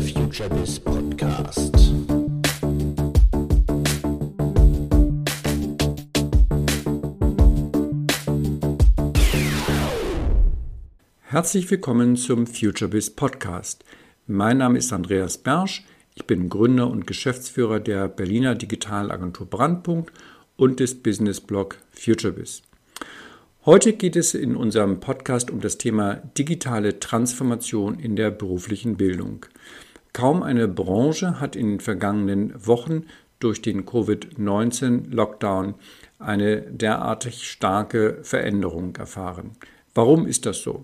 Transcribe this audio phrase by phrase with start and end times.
[0.00, 1.92] FutureBiz Podcast.
[11.20, 13.84] Herzlich willkommen zum FutureBiz Podcast.
[14.26, 15.84] Mein Name ist Andreas Bersch.
[16.14, 20.12] Ich bin Gründer und Geschäftsführer der Berliner Digitalagentur Brandpunkt
[20.56, 22.62] und des Businessblog FutureBiz.
[23.66, 29.44] Heute geht es in unserem Podcast um das Thema digitale Transformation in der beruflichen Bildung.
[30.12, 33.04] Kaum eine Branche hat in den vergangenen Wochen
[33.38, 35.74] durch den Covid-19-Lockdown
[36.18, 39.52] eine derartig starke Veränderung erfahren.
[39.94, 40.82] Warum ist das so?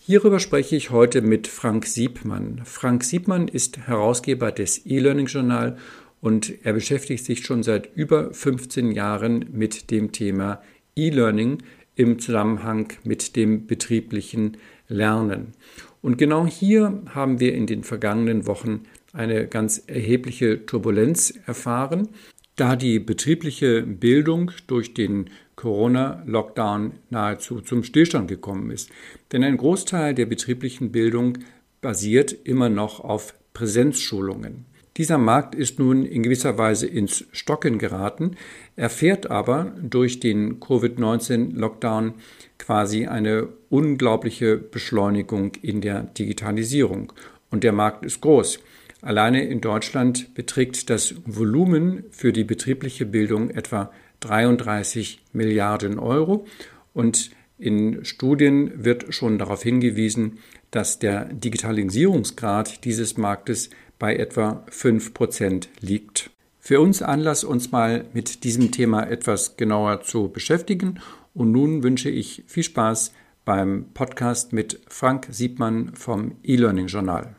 [0.00, 2.60] Hierüber spreche ich heute mit Frank Siebmann.
[2.64, 5.78] Frank Siebmann ist Herausgeber des E-Learning Journal
[6.20, 10.62] und er beschäftigt sich schon seit über 15 Jahren mit dem Thema
[10.94, 11.58] E-Learning
[11.96, 15.54] im Zusammenhang mit dem betrieblichen Lernen.
[16.02, 22.08] Und genau hier haben wir in den vergangenen Wochen eine ganz erhebliche Turbulenz erfahren,
[22.54, 28.90] da die betriebliche Bildung durch den Corona-Lockdown nahezu zum Stillstand gekommen ist.
[29.32, 31.38] Denn ein Großteil der betrieblichen Bildung
[31.80, 34.66] basiert immer noch auf Präsenzschulungen.
[34.96, 38.36] Dieser Markt ist nun in gewisser Weise ins Stocken geraten,
[38.76, 42.14] erfährt aber durch den Covid-19-Lockdown
[42.58, 47.12] quasi eine unglaubliche Beschleunigung in der Digitalisierung.
[47.50, 48.58] Und der Markt ist groß.
[49.02, 56.46] Alleine in Deutschland beträgt das Volumen für die betriebliche Bildung etwa 33 Milliarden Euro
[56.94, 60.38] und in Studien wird schon darauf hingewiesen,
[60.70, 66.30] dass der Digitalisierungsgrad dieses Marktes bei etwa 5% liegt.
[66.60, 71.00] Für uns Anlass, uns mal mit diesem Thema etwas genauer zu beschäftigen.
[71.32, 73.12] Und nun wünsche ich viel Spaß
[73.44, 77.36] beim Podcast mit Frank Siebmann vom E-Learning Journal.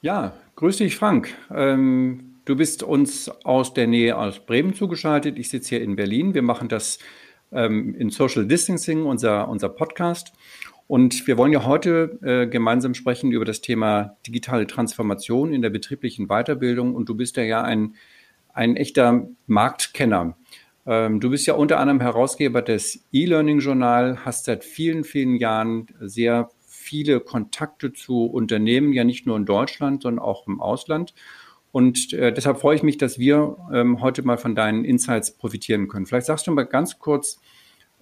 [0.00, 1.34] Ja, grüß dich, Frank.
[1.54, 5.38] Ähm, du bist uns aus der Nähe aus Bremen zugeschaltet.
[5.38, 6.32] Ich sitze hier in Berlin.
[6.32, 6.98] Wir machen das
[7.52, 10.32] ähm, in Social Distancing, unser, unser Podcast.
[10.90, 15.70] Und wir wollen ja heute äh, gemeinsam sprechen über das Thema digitale Transformation in der
[15.70, 16.96] betrieblichen Weiterbildung.
[16.96, 17.94] Und du bist ja, ja ein,
[18.52, 20.36] ein echter Marktkenner.
[20.86, 26.50] Ähm, du bist ja unter anderem Herausgeber des E-Learning-Journal, hast seit vielen, vielen Jahren sehr
[26.66, 31.14] viele Kontakte zu Unternehmen, ja nicht nur in Deutschland, sondern auch im Ausland.
[31.70, 35.86] Und äh, deshalb freue ich mich, dass wir ähm, heute mal von deinen Insights profitieren
[35.86, 36.06] können.
[36.06, 37.38] Vielleicht sagst du mal ganz kurz,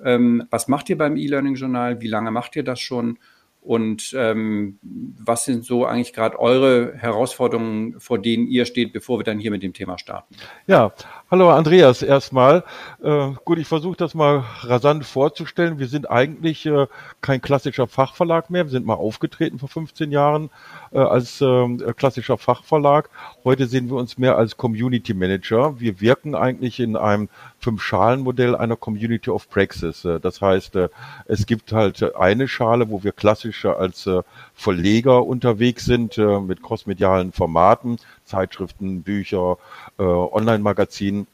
[0.04, 2.00] ähm, was macht ihr beim E-Learning-Journal?
[2.00, 3.18] Wie lange macht ihr das schon?
[3.60, 9.24] Und ähm, was sind so eigentlich gerade eure Herausforderungen, vor denen ihr steht, bevor wir
[9.24, 10.36] dann hier mit dem Thema starten?
[10.66, 10.92] Ja,
[11.30, 12.64] hallo Andreas erstmal.
[13.02, 15.78] Äh, gut, ich versuche das mal rasant vorzustellen.
[15.78, 16.86] Wir sind eigentlich äh,
[17.20, 18.64] kein klassischer Fachverlag mehr.
[18.64, 20.50] Wir sind mal aufgetreten vor 15 Jahren
[20.90, 23.10] äh, als ähm, klassischer Fachverlag.
[23.44, 25.78] Heute sehen wir uns mehr als Community Manager.
[25.78, 27.28] Wir wirken eigentlich in einem
[27.58, 30.04] Fünf-Schalen-Modell einer Community of Praxis.
[30.04, 30.88] Äh, das heißt, äh,
[31.26, 34.08] es gibt halt eine Schale, wo wir klassisch als
[34.60, 39.56] Verleger unterwegs sind mit crossmedialen Formaten, Zeitschriften, Bücher,
[39.98, 41.28] Online-Magazinen.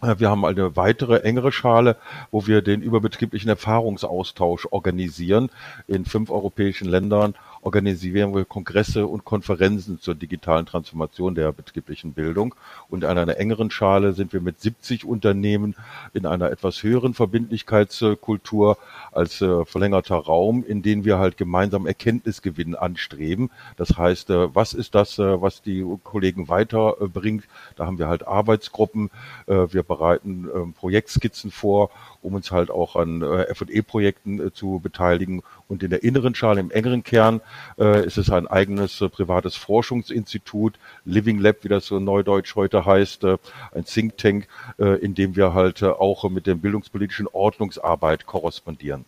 [0.00, 1.96] Wir haben eine weitere engere Schale,
[2.30, 5.50] wo wir den überbetrieblichen Erfahrungsaustausch organisieren
[5.88, 12.54] in fünf europäischen Ländern organisieren wir Kongresse und Konferenzen zur digitalen Transformation der betrieblichen Bildung.
[12.88, 15.74] Und an einer engeren Schale sind wir mit 70 Unternehmen
[16.12, 18.78] in einer etwas höheren Verbindlichkeitskultur
[19.12, 23.50] als äh, verlängerter Raum, in dem wir halt gemeinsam Erkenntnisgewinn anstreben.
[23.76, 27.44] Das heißt, äh, was ist das, äh, was die Kollegen weiterbringt?
[27.76, 29.10] Da haben wir halt Arbeitsgruppen.
[29.46, 31.90] wir bereiten ähm, Projektskizzen vor,
[32.22, 35.42] um uns halt auch an F&E-Projekten zu beteiligen.
[35.68, 37.40] Und in der inneren Schale, im engeren Kern,
[37.78, 42.84] äh, ist es ein eigenes äh, privates Forschungsinstitut, Living Lab, wie das so neudeutsch heute
[42.84, 43.36] heißt, äh,
[43.72, 44.48] ein Think Tank,
[44.78, 49.04] äh, in dem wir halt äh, auch mit der bildungspolitischen Ordnungsarbeit korrespondieren.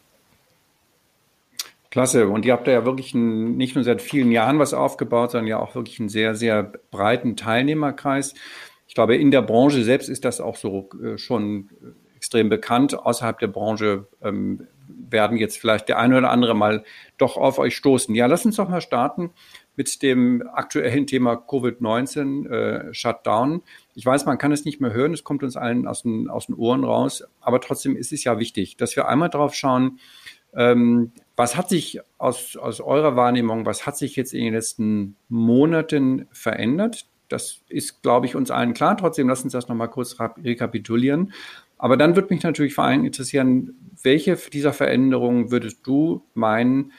[1.91, 2.29] Klasse.
[2.29, 5.49] Und ihr habt da ja wirklich ein, nicht nur seit vielen Jahren was aufgebaut, sondern
[5.49, 8.35] ja auch wirklich einen sehr, sehr breiten Teilnehmerkreis.
[8.87, 11.69] Ich glaube, in der Branche selbst ist das auch so äh, schon
[12.21, 12.99] extrem bekannt.
[12.99, 16.85] Außerhalb der Branche ähm, werden jetzt vielleicht der eine oder andere mal
[17.17, 18.15] doch auf euch stoßen.
[18.15, 19.31] Ja, lass uns doch mal starten
[19.75, 23.63] mit dem aktuellen Thema Covid-19, äh, Shutdown.
[23.95, 26.47] Ich weiß, man kann es nicht mehr hören, es kommt uns allen aus den, aus
[26.47, 29.99] den Ohren raus, aber trotzdem ist es ja wichtig, dass wir einmal drauf schauen,
[30.53, 35.17] ähm, was hat sich aus, aus eurer Wahrnehmung, was hat sich jetzt in den letzten
[35.31, 37.07] Monaten verändert?
[37.31, 38.97] Das ist, glaube ich, uns allen klar.
[38.97, 41.33] Trotzdem, lass uns das nochmal kurz rekapitulieren.
[41.81, 46.93] Aber dann würde mich natürlich vor allem interessieren, welche dieser Veränderungen würdest du meinen,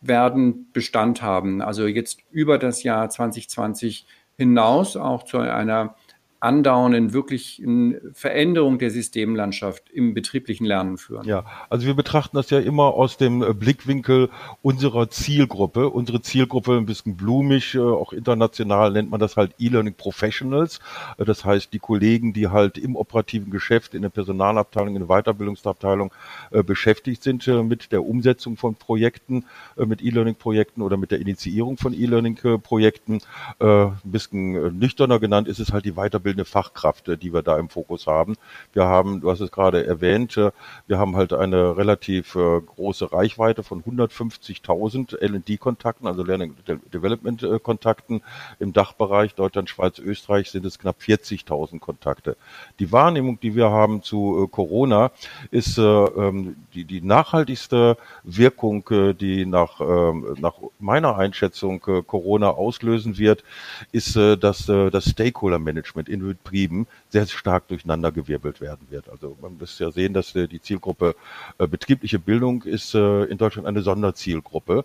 [0.00, 1.60] werden Bestand haben.
[1.60, 4.06] Also jetzt über das Jahr 2020
[4.38, 5.96] hinaus auch zu einer
[6.42, 11.24] andauernden wirklichen Veränderung der Systemlandschaft im betrieblichen Lernen führen?
[11.24, 14.28] Ja, also wir betrachten das ja immer aus dem äh, Blickwinkel
[14.60, 15.88] unserer Zielgruppe.
[15.88, 20.80] Unsere Zielgruppe ein bisschen blumig, äh, auch international nennt man das halt E-Learning Professionals.
[21.16, 25.08] Äh, das heißt, die Kollegen, die halt im operativen Geschäft, in der Personalabteilung, in der
[25.08, 26.12] Weiterbildungsabteilung
[26.66, 29.44] beschäftigt sind mit der Umsetzung von Projekten,
[29.76, 33.20] mit E-Learning-Projekten oder mit der Initiierung von E-Learning-Projekten.
[33.58, 37.58] Ein bisschen nüchterner genannt ist es halt die Weiterbildung ausbildende Fachkraft, äh, die wir da
[37.58, 38.36] im Fokus haben.
[38.72, 40.50] Wir haben, du hast es gerade erwähnt, äh,
[40.86, 46.54] wir haben halt eine relativ äh, große Reichweite von 150.000 L&D-Kontakten, also Learning
[46.92, 48.22] Development-Kontakten
[48.58, 49.34] im Dachbereich.
[49.34, 52.36] Deutschland, Schweiz, Österreich sind es knapp 40.000 Kontakte.
[52.78, 55.10] Die Wahrnehmung, die wir haben zu Corona,
[55.50, 58.84] ist ähm, die, die nachhaltigste Wirkung,
[59.18, 63.44] die nach, ähm, nach meiner Einschätzung Corona auslösen wird,
[63.92, 69.08] ist, dass das Stakeholder-Management in Betrieben sehr stark durcheinandergewirbelt werden wird.
[69.08, 71.14] Also man muss ja sehen, dass äh, die Zielgruppe
[71.58, 74.84] äh, betriebliche Bildung ist äh, in Deutschland eine Sonderzielgruppe.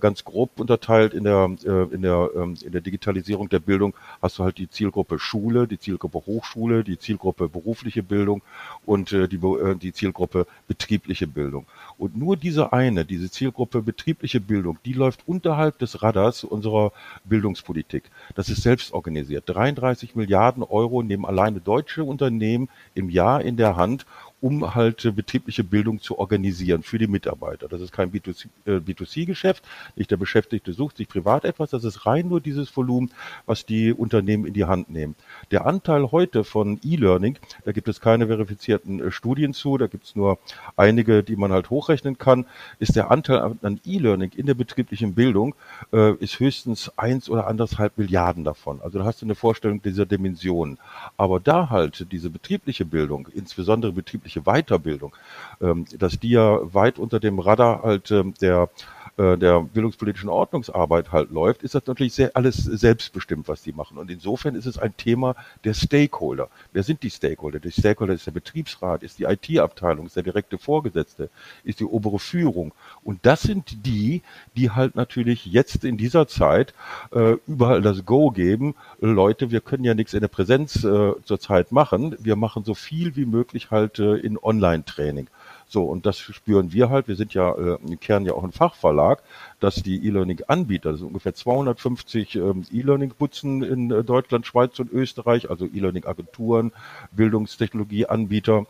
[0.00, 1.44] Ganz grob unterteilt in der,
[1.90, 5.78] in der, ähm, in der Digitalisierung der Bildung hast du halt die Zielgruppe Schule, die
[5.78, 8.42] Zielgruppe Hochschule, die Zielgruppe berufliche Bildung
[8.86, 11.66] und die, die Zielgruppe betriebliche Bildung.
[11.98, 16.92] Und nur diese eine, diese Zielgruppe betriebliche Bildung, die läuft unterhalb des Radars unserer
[17.24, 18.04] Bildungspolitik.
[18.34, 19.44] Das ist selbst organisiert.
[19.46, 24.06] 33 Milliarden Euro nehmen alleine deutsche Unternehmen im Jahr in der Hand,
[24.40, 27.68] um halt betriebliche Bildung zu organisieren für die Mitarbeiter.
[27.68, 32.28] Das ist kein B2C-Geschäft, äh, nicht der Beschäftigte sucht sich privat etwas, das ist rein
[32.28, 33.10] nur dieses Volumen,
[33.46, 35.14] was die Unternehmen in die Hand nehmen.
[35.50, 40.04] Der Anteil heute von E-Learning, da gibt es keine verifizierten äh, Studien zu, da gibt
[40.04, 40.38] es nur
[40.76, 42.46] einige, die man halt hochrechnen kann,
[42.78, 45.54] ist der Anteil an E-Learning in der betrieblichen Bildung,
[45.92, 48.80] äh, ist höchstens eins oder anderthalb Milliarden davon.
[48.82, 50.78] Also da hast du eine Vorstellung dieser Dimensionen.
[51.16, 55.14] Aber da halt diese betriebliche Bildung, insbesondere betriebliche berufliche Weiterbildung,
[55.60, 58.68] ähm, dass die ja weit unter dem Radar halt ähm, der
[59.16, 63.96] äh, der bildungspolitischen Ordnungsarbeit halt läuft, ist das natürlich sehr alles selbstbestimmt, was die machen.
[63.96, 66.48] Und insofern ist es ein Thema der Stakeholder.
[66.72, 67.60] Wer sind die Stakeholder?
[67.60, 71.30] Die Stakeholder ist der Betriebsrat, ist die IT-Abteilung, ist der direkte Vorgesetzte,
[71.62, 72.72] ist die obere Führung.
[73.04, 74.22] Und das sind die,
[74.56, 76.74] die halt natürlich jetzt in dieser Zeit
[77.12, 78.74] äh, überall das Go geben.
[79.00, 82.16] Leute, wir können ja nichts in der Präsenz äh, zurzeit machen.
[82.18, 85.28] Wir machen so viel wie möglich halt äh, in Online-Training.
[85.66, 87.08] So, und das spüren wir halt.
[87.08, 89.22] Wir sind ja äh, im Kern ja auch ein Fachverlag,
[89.60, 95.50] dass die E-Learning-Anbieter, das sind ungefähr 250 ähm, E-Learning-Butzen in äh, Deutschland, Schweiz und Österreich,
[95.50, 96.72] also E-Learning-Agenturen,
[97.12, 98.66] Bildungstechnologie-Anbieter,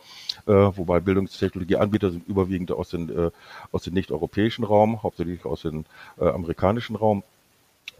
[0.47, 3.31] äh, wobei Bildungstechnologie-Anbieter sind überwiegend aus, den, äh,
[3.71, 5.85] aus dem nicht-europäischen Raum, hauptsächlich aus dem
[6.17, 7.23] äh, amerikanischen Raum,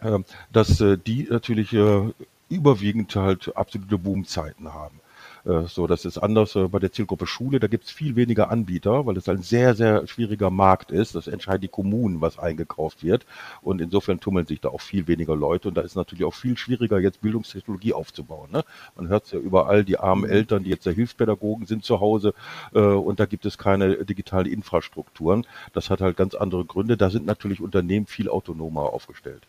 [0.01, 0.19] äh,
[0.51, 2.11] dass äh, die natürlich äh,
[2.49, 4.99] überwiegend halt absolute Boomzeiten haben.
[5.45, 7.59] Äh, so, das ist anders äh, bei der Zielgruppe Schule.
[7.59, 11.15] Da gibt es viel weniger Anbieter, weil es ein sehr, sehr schwieriger Markt ist.
[11.15, 13.25] Das entscheiden die Kommunen, was eingekauft wird.
[13.61, 15.67] Und insofern tummeln sich da auch viel weniger Leute.
[15.67, 18.49] Und da ist natürlich auch viel schwieriger, jetzt Bildungstechnologie aufzubauen.
[18.51, 18.63] Ne?
[18.95, 20.31] Man hört es ja überall, die armen mhm.
[20.31, 22.33] Eltern, die jetzt der Hilfspädagogen sind zu Hause
[22.73, 25.45] äh, und da gibt es keine digitale Infrastrukturen.
[25.73, 26.97] Das hat halt ganz andere Gründe.
[26.97, 29.43] Da sind natürlich Unternehmen viel autonomer aufgestellt.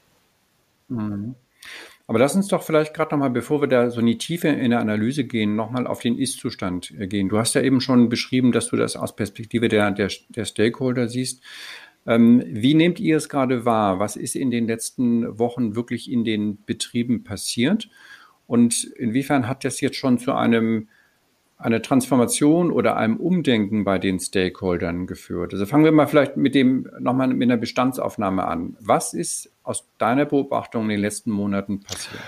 [0.88, 1.34] Mhm.
[2.08, 4.70] Aber lass uns doch vielleicht gerade nochmal, bevor wir da so in die Tiefe in
[4.70, 7.29] der Analyse gehen, nochmal auf den Ist-Zustand äh, gehen.
[7.29, 11.08] Du hast ja eben schon beschrieben, dass du das aus Perspektive der, der, der Stakeholder
[11.08, 11.43] siehst.
[12.06, 13.98] Ähm, wie nehmt ihr es gerade wahr?
[13.98, 17.89] Was ist in den letzten Wochen wirklich in den Betrieben passiert?
[18.46, 20.89] Und inwiefern hat das jetzt schon zu einem
[21.58, 25.53] eine Transformation oder einem Umdenken bei den Stakeholdern geführt?
[25.53, 28.77] Also fangen wir mal vielleicht mit dem nochmal mit einer Bestandsaufnahme an.
[28.79, 32.23] Was ist aus deiner Beobachtung in den letzten Monaten passiert?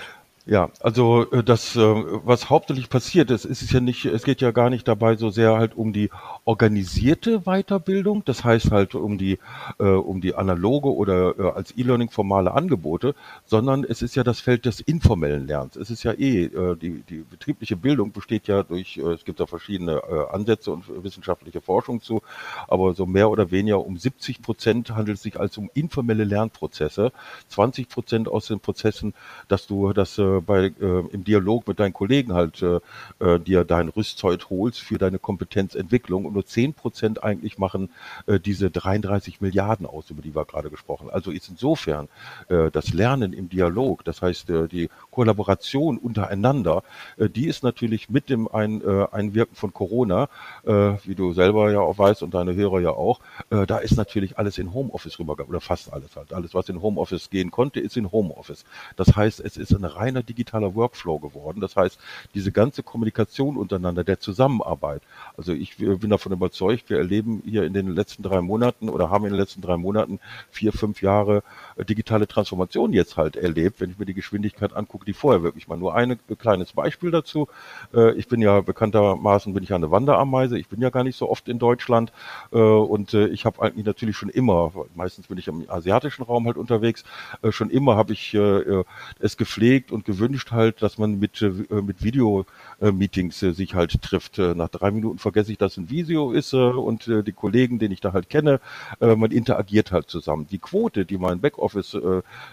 [0.49, 4.41] Ja, also äh, das, äh, was hauptsächlich passiert ist, ist es ja nicht, es geht
[4.41, 6.09] ja gar nicht dabei so sehr halt um die
[6.43, 9.37] organisierte Weiterbildung, das heißt halt um die,
[9.77, 13.13] äh, um die analoge oder als E-Learning formale Angebote,
[13.45, 15.75] sondern es ist ja das Feld des informellen Lernens.
[15.75, 16.49] Es ist ja eh,
[16.81, 20.01] die, die betriebliche Bildung besteht ja durch, es gibt da verschiedene
[20.31, 22.23] Ansätze und wissenschaftliche Forschung zu,
[22.67, 27.11] aber so mehr oder weniger um 70 Prozent handelt es sich als um informelle Lernprozesse,
[27.49, 29.13] 20 Prozent aus den Prozessen,
[29.47, 32.79] dass du das äh, bei, äh, im Dialog mit deinen Kollegen halt äh,
[33.19, 37.89] äh, dir dein Rüstzeug holst für deine Kompetenzentwicklung und nur zehn Prozent eigentlich machen
[38.27, 41.09] äh, diese 33 Milliarden aus, über die wir gerade gesprochen.
[41.09, 42.07] Also ist insofern
[42.49, 46.83] äh, das Lernen im Dialog, das heißt äh, die Kollaboration untereinander,
[47.17, 50.29] äh, die ist natürlich mit dem Ein, äh, Einwirken von Corona,
[50.65, 53.19] äh, wie du selber ja auch weißt und deine Hörer ja auch,
[53.49, 56.33] äh, da ist natürlich alles in Homeoffice rübergegangen oder fast alles halt.
[56.33, 58.65] Alles, was in Homeoffice gehen konnte, ist in Homeoffice.
[58.95, 61.59] Das heißt, es ist ein reiner digitaler Workflow geworden.
[61.59, 61.99] Das heißt,
[62.35, 65.01] diese ganze Kommunikation untereinander, der Zusammenarbeit.
[65.35, 69.25] Also ich bin davon überzeugt, wir erleben hier in den letzten drei Monaten oder haben
[69.25, 70.19] in den letzten drei Monaten
[70.51, 71.43] vier, fünf Jahre
[71.75, 75.67] äh, digitale Transformation jetzt halt erlebt, wenn ich mir die Geschwindigkeit angucke, die vorher wirklich
[75.67, 75.77] mal.
[75.77, 77.47] Nur ein kleines Beispiel dazu.
[77.93, 80.57] Äh, ich bin ja bekanntermaßen bin ich eine Wanderameise.
[80.59, 82.11] Ich bin ja gar nicht so oft in Deutschland
[82.51, 86.57] äh, und ich habe eigentlich natürlich schon immer, meistens bin ich im asiatischen Raum halt
[86.57, 87.03] unterwegs,
[87.49, 93.75] schon immer habe ich es gepflegt und gewünscht halt, dass man mit mit Video-Meetings sich
[93.75, 94.39] halt trifft.
[94.39, 98.13] Nach drei Minuten vergesse ich, dass ein Video ist und die Kollegen, den ich da
[98.13, 98.59] halt kenne,
[98.99, 100.47] man interagiert halt zusammen.
[100.49, 101.97] Die Quote, die mein Backoffice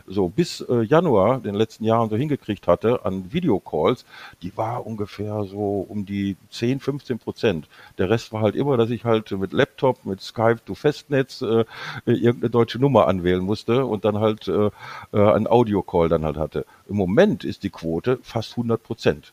[0.07, 4.05] so bis Januar den letzten Jahren so hingekriegt hatte an Videocalls,
[4.43, 7.69] die war ungefähr so um die 10, 15 Prozent.
[7.99, 11.65] Der Rest war halt immer, dass ich halt mit Laptop, mit Skype to Festnetz äh,
[12.05, 14.71] irgendeine deutsche Nummer anwählen musste und dann halt äh,
[15.13, 16.67] äh einen Audiocall dann halt hatte.
[16.89, 19.33] Im Moment ist die Quote fast 100 Prozent.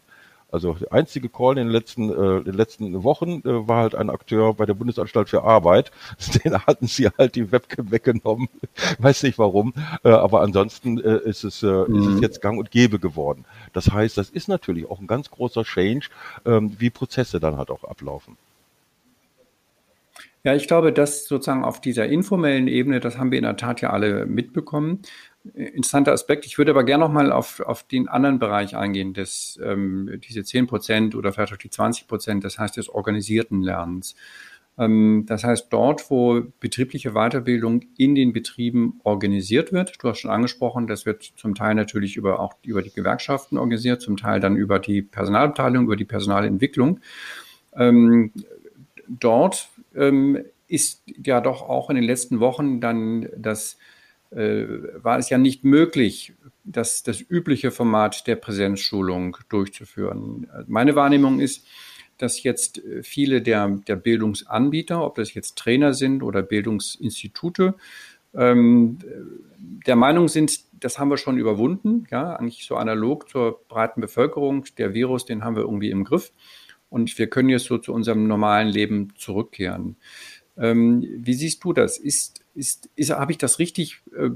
[0.54, 3.96] Also der einzige Call in den letzten, äh, in den letzten Wochen äh, war halt
[3.96, 5.92] ein Akteur bei der Bundesanstalt für Arbeit.
[6.46, 8.50] Den hatten sie halt die Webcam weggenommen.
[9.00, 9.74] Weiß nicht warum.
[10.04, 11.96] Äh, aber ansonsten äh, ist, es, äh, mhm.
[11.96, 12.22] ist es mhm.
[12.22, 13.46] jetzt gang und gäbe geworden.
[13.74, 16.10] Das heißt, das ist natürlich auch ein ganz großer Change,
[16.46, 18.38] ähm, wie Prozesse dann halt auch ablaufen.
[20.44, 23.82] Ja, ich glaube, dass sozusagen auf dieser informellen Ebene, das haben wir in der Tat
[23.82, 25.00] ja alle mitbekommen,
[25.54, 26.46] interessanter Aspekt.
[26.46, 30.44] Ich würde aber gerne noch mal auf, auf den anderen Bereich eingehen, des, ähm, diese
[30.44, 34.16] 10 Prozent oder vielleicht auch die 20 Prozent, das heißt des organisierten Lernens.
[34.78, 40.32] Ähm, das heißt, dort, wo betriebliche Weiterbildung in den Betrieben organisiert wird, du hast schon
[40.32, 44.56] angesprochen, das wird zum Teil natürlich über, auch über die Gewerkschaften organisiert, zum Teil dann
[44.56, 47.00] über die Personalabteilung, über die Personalentwicklung.
[47.76, 48.32] Ähm,
[49.08, 53.78] dort ähm, ist ja doch auch in den letzten Wochen dann das
[54.36, 60.48] war es ja nicht möglich, das, das übliche Format der Präsenzschulung durchzuführen.
[60.68, 61.68] Meine Wahrnehmung ist,
[62.18, 67.76] dass jetzt viele der, der Bildungsanbieter, ob das jetzt Trainer sind oder Bildungsinstitute,
[68.36, 69.00] ähm,
[69.86, 74.66] der Meinung sind, das haben wir schon überwunden, ja, eigentlich so analog zur breiten Bevölkerung.
[74.78, 76.32] Der Virus, den haben wir irgendwie im Griff
[76.90, 79.96] und wir können jetzt so zu unserem normalen Leben zurückkehren.
[80.58, 81.98] Ähm, wie siehst du das?
[81.98, 84.30] Ist, ist, ist, habe ich das richtig, äh,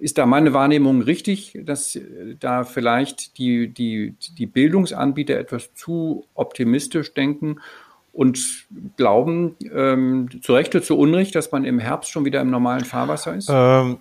[0.00, 6.24] ist da meine Wahrnehmung richtig, dass äh, da vielleicht die, die, die Bildungsanbieter etwas zu
[6.34, 7.60] optimistisch denken
[8.12, 8.66] und
[8.96, 12.84] glauben, ähm, zu Recht oder zu Unrecht, dass man im Herbst schon wieder im normalen
[12.84, 13.48] Fahrwasser ist?
[13.50, 13.98] Ähm,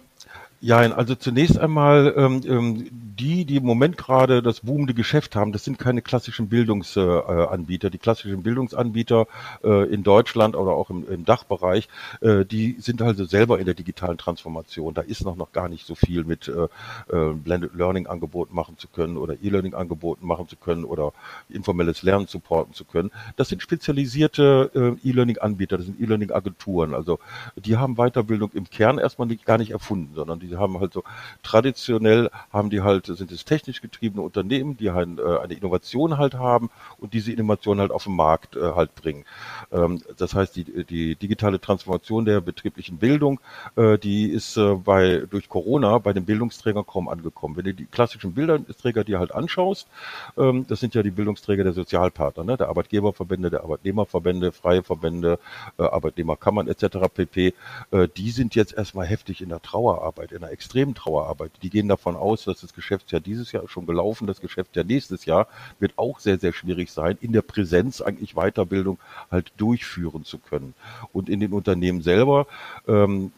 [0.62, 5.51] ja, also zunächst einmal ähm, ähm, die, die im Moment gerade das boomende Geschäft haben,
[5.51, 7.89] das sind keine klassischen Bildungsanbieter.
[7.89, 9.28] Die klassischen Bildungsanbieter
[9.63, 11.88] äh, in Deutschland oder auch im, im Dachbereich,
[12.22, 14.94] äh, die sind also selber in der digitalen Transformation.
[14.94, 16.68] Da ist noch, noch gar nicht so viel mit äh,
[17.16, 21.13] äh Blended Learning Angeboten machen zu können oder E-Learning Angeboten machen zu können oder
[21.50, 23.12] informelles Lernen supporten zu können.
[23.38, 26.94] Das sind spezialisierte äh, E-Learning Anbieter, das sind E-Learning Agenturen.
[26.94, 27.20] Also
[27.56, 31.03] die haben Weiterbildung im Kern erstmal nicht, gar nicht erfunden, sondern die haben halt so
[31.44, 36.36] traditionell haben die halt sind es technisch getriebene Unternehmen, die halt, äh, eine Innovation halt
[36.36, 39.25] haben und diese Innovation halt auf den Markt äh, halt bringen.
[39.72, 43.39] Ähm, das heißt, die, die digitale Transformation der betrieblichen Bildung,
[43.75, 47.58] äh, die ist äh, bei durch Corona bei den Bildungsträgern kaum angekommen.
[47.58, 49.88] Wenn du die klassischen Bildungsträger dir halt anschaust,
[50.38, 52.58] ähm, das sind ja die Bildungsträger der Sozialpartner, ne?
[52.58, 55.39] der Arbeitgeberverbände, der Arbeitnehmerverbände, freie Verbände,
[55.77, 56.98] äh, Arbeitnehmerkammern etc.
[57.13, 57.53] pp.
[57.91, 61.51] Äh, die sind jetzt erstmal heftig in der Trauerarbeit, in der extremen Trauerarbeit.
[61.62, 64.27] Die gehen davon aus, dass das Geschäft Geschäftsjahr dieses Jahr schon gelaufen.
[64.27, 65.48] Das Geschäftsjahr nächstes Jahr
[65.79, 69.00] wird auch sehr, sehr schwierig sein, in der Präsenz eigentlich Weiterbildung
[69.31, 70.74] halt durchführen zu können.
[71.13, 72.48] Und in den Unternehmen selber
[72.88, 73.31] ähm,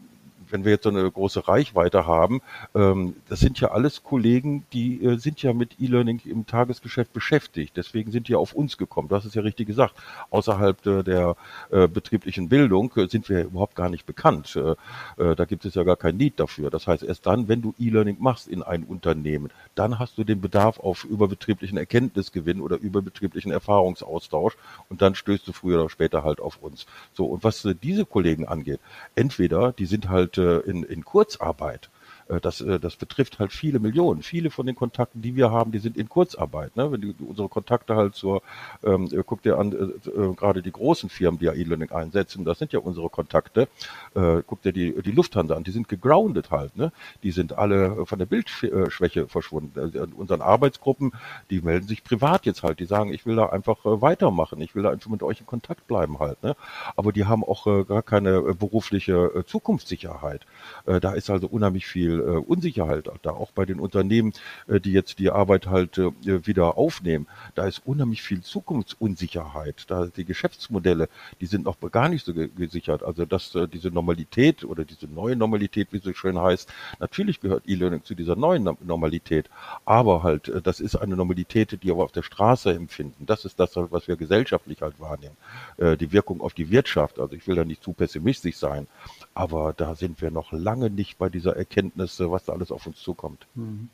[0.52, 2.42] wenn wir jetzt so eine große Reichweite haben,
[2.76, 7.78] ähm, das sind ja alles Kollegen, die äh, sind ja mit E-Learning im Tagesgeschäft beschäftigt.
[7.78, 9.08] Deswegen sind die auf uns gekommen.
[9.08, 9.96] Du hast es ja richtig gesagt.
[10.30, 11.36] Außerhalb äh, der
[11.70, 14.56] äh, betrieblichen Bildung äh, sind wir überhaupt gar nicht bekannt.
[14.56, 14.76] Äh,
[15.24, 16.70] äh, da gibt es ja gar kein Need dafür.
[16.70, 20.42] Das heißt, erst dann, wenn du E-Learning machst in ein Unternehmen, dann hast du den
[20.42, 24.58] Bedarf auf überbetrieblichen Erkenntnisgewinn oder überbetrieblichen Erfahrungsaustausch
[24.90, 26.86] und dann stößt du früher oder später halt auf uns.
[27.14, 28.80] So, und was diese Kollegen angeht,
[29.16, 31.90] entweder die sind halt in, in Kurzarbeit.
[32.32, 34.24] Äh, das, äh, das betrifft halt viele Millionen.
[34.24, 36.76] Viele von den Kontakten, die wir haben, die sind in Kurzarbeit.
[36.76, 36.92] Ne?
[36.92, 38.42] Wenn die, unsere Kontakte halt zur,
[38.84, 42.60] ähm, guck dir an, äh, äh, gerade die großen Firmen, die ja E-Learning einsetzen, das
[42.60, 43.68] sind ja unsere Kontakte.
[44.16, 46.78] Äh, guck dir die, die Lufthansa an, die sind gegroundet halt.
[46.78, 46.92] Ne?
[47.24, 49.80] Die sind alle von der Bildschwäche verschwunden.
[49.80, 51.12] Also unseren Arbeitsgruppen,
[51.50, 52.80] die melden sich privat jetzt halt.
[52.80, 54.62] Die sagen, ich will da einfach äh, weitermachen.
[54.62, 56.42] Ich will da einfach mit euch in Kontakt bleiben halt.
[56.44, 56.56] Ne?
[56.96, 60.46] Aber die haben auch äh, gar keine äh, berufliche äh, Zukunftssicherheit.
[60.86, 64.34] Äh, da ist also unheimlich viel äh, Unsicherheit da, auch bei den Unternehmen,
[64.68, 66.12] äh, die jetzt die Arbeit halt äh,
[66.46, 67.28] wieder aufnehmen.
[67.56, 69.86] Da ist unheimlich viel Zukunftsunsicherheit.
[69.88, 71.10] Da die Geschäftsmodelle,
[71.40, 73.04] die sind noch gar nicht so gesichert.
[73.04, 77.64] Also dass äh, diese Normalität oder diese neue Normalität, wie so schön heißt, natürlich gehört
[77.68, 79.50] E-Learning zu dieser neuen Normalität.
[79.86, 83.26] Aber halt, äh, das ist eine Normalität, die wir auf der Straße empfinden.
[83.26, 85.38] Das ist das, was wir gesellschaftlich halt wahrnehmen.
[85.78, 87.20] Äh, die Wirkung auf die Wirtschaft.
[87.20, 88.88] Also ich will da nicht zu pessimistisch sein.
[89.34, 93.00] Aber da sind wir noch lange nicht bei dieser Erkenntnis, was da alles auf uns
[93.00, 93.48] zukommt.
[93.56, 93.90] Mhm.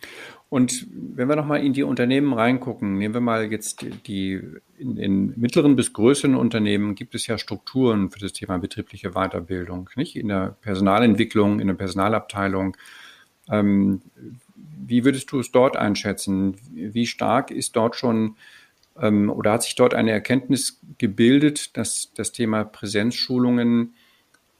[0.50, 4.42] Und wenn wir nochmal in die Unternehmen reingucken, nehmen wir mal jetzt die,
[4.78, 9.90] in, in, mittleren bis größeren Unternehmen gibt es ja Strukturen für das Thema betriebliche Weiterbildung,
[9.96, 10.16] nicht?
[10.16, 12.76] In der Personalentwicklung, in der Personalabteilung.
[13.50, 14.02] Ähm,
[14.56, 16.56] wie würdest du es dort einschätzen?
[16.72, 18.36] Wie stark ist dort schon
[19.00, 23.94] ähm, oder hat sich dort eine Erkenntnis gebildet, dass das Thema Präsenzschulungen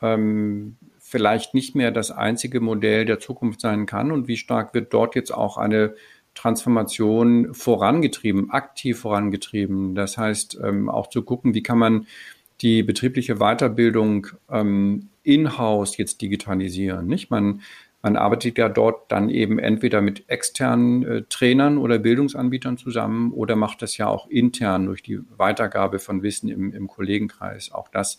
[0.02, 0.76] ähm,
[1.10, 5.16] vielleicht nicht mehr das einzige Modell der Zukunft sein kann und wie stark wird dort
[5.16, 5.96] jetzt auch eine
[6.36, 9.96] Transformation vorangetrieben, aktiv vorangetrieben.
[9.96, 12.08] Das heißt, ähm, auch zu gucken, wie kann man
[12.60, 17.08] die betriebliche Weiterbildung ähm, in-house jetzt digitalisieren.
[17.08, 17.32] Nicht?
[17.32, 17.62] Man,
[18.02, 23.56] man arbeitet ja dort dann eben entweder mit externen äh, Trainern oder Bildungsanbietern zusammen oder
[23.56, 27.72] macht das ja auch intern durch die Weitergabe von Wissen im, im Kollegenkreis.
[27.72, 28.18] Auch das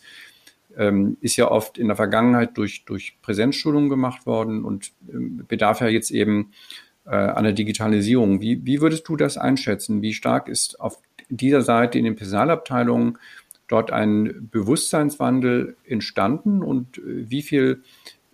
[0.77, 5.81] ähm, ist ja oft in der Vergangenheit durch, durch Präsenzschulungen gemacht worden und ähm, bedarf
[5.81, 6.51] ja jetzt eben
[7.05, 8.41] äh, einer Digitalisierung.
[8.41, 10.01] Wie, wie würdest du das einschätzen?
[10.01, 10.99] Wie stark ist auf
[11.29, 13.17] dieser Seite in den Personalabteilungen
[13.67, 17.83] dort ein Bewusstseinswandel entstanden und äh, wie viel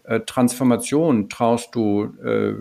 [0.03, 2.53] äh, Transformation traust du äh,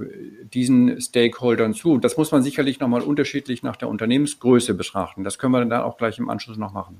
[0.52, 1.98] diesen Stakeholdern zu?
[1.98, 5.24] Das muss man sicherlich nochmal unterschiedlich nach der Unternehmensgröße betrachten.
[5.24, 6.96] Das können wir dann auch gleich im Anschluss noch machen.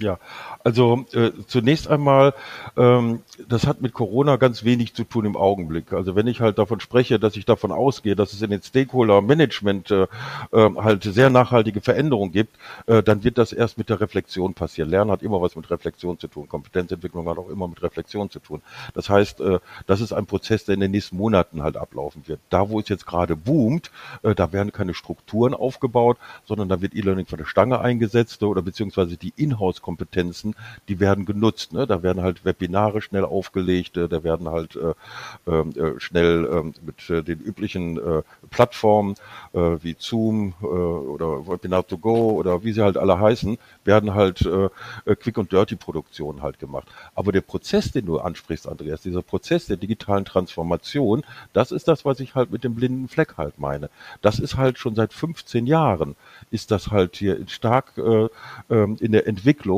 [0.00, 0.18] Ja,
[0.64, 2.34] also äh, zunächst einmal,
[2.76, 5.92] ähm, das hat mit Corona ganz wenig zu tun im Augenblick.
[5.92, 9.92] Also wenn ich halt davon spreche, dass ich davon ausgehe, dass es in den Stakeholder-Management
[9.92, 10.06] äh,
[10.50, 14.90] äh, halt sehr nachhaltige Veränderungen gibt, äh, dann wird das erst mit der Reflexion passieren.
[14.90, 16.48] Lernen hat immer was mit Reflexion zu tun.
[16.48, 18.62] Kompetenzentwicklung hat auch immer mit Reflexion zu tun.
[18.94, 22.40] Das heißt, äh, das ist ein Prozess, der in den nächsten Monaten halt ablaufen wird.
[22.50, 23.92] Da, wo es jetzt gerade boomt,
[24.24, 28.60] äh, da werden keine Strukturen aufgebaut, sondern da wird E-Learning von der Stange eingesetzt oder
[28.60, 30.54] beziehungsweise die Inhouse Kompetenzen,
[30.88, 31.74] die werden genutzt.
[31.74, 31.86] Ne?
[31.86, 34.94] Da werden halt Webinare schnell aufgelegt, äh, da werden halt äh,
[35.46, 39.14] ähm, äh, schnell äh, mit äh, den üblichen äh, Plattformen
[39.52, 44.14] äh, wie Zoom äh, oder Webinar to Go oder wie sie halt alle heißen, werden
[44.14, 44.70] halt äh,
[45.04, 46.88] äh, Quick und Dirty Produktionen halt gemacht.
[47.14, 52.04] Aber der Prozess, den du ansprichst, Andreas, dieser Prozess der digitalen Transformation, das ist das,
[52.06, 53.90] was ich halt mit dem blinden Fleck halt meine.
[54.22, 56.16] Das ist halt schon seit 15 Jahren,
[56.50, 58.28] ist das halt hier stark äh,
[58.70, 59.73] ähm, in der Entwicklung.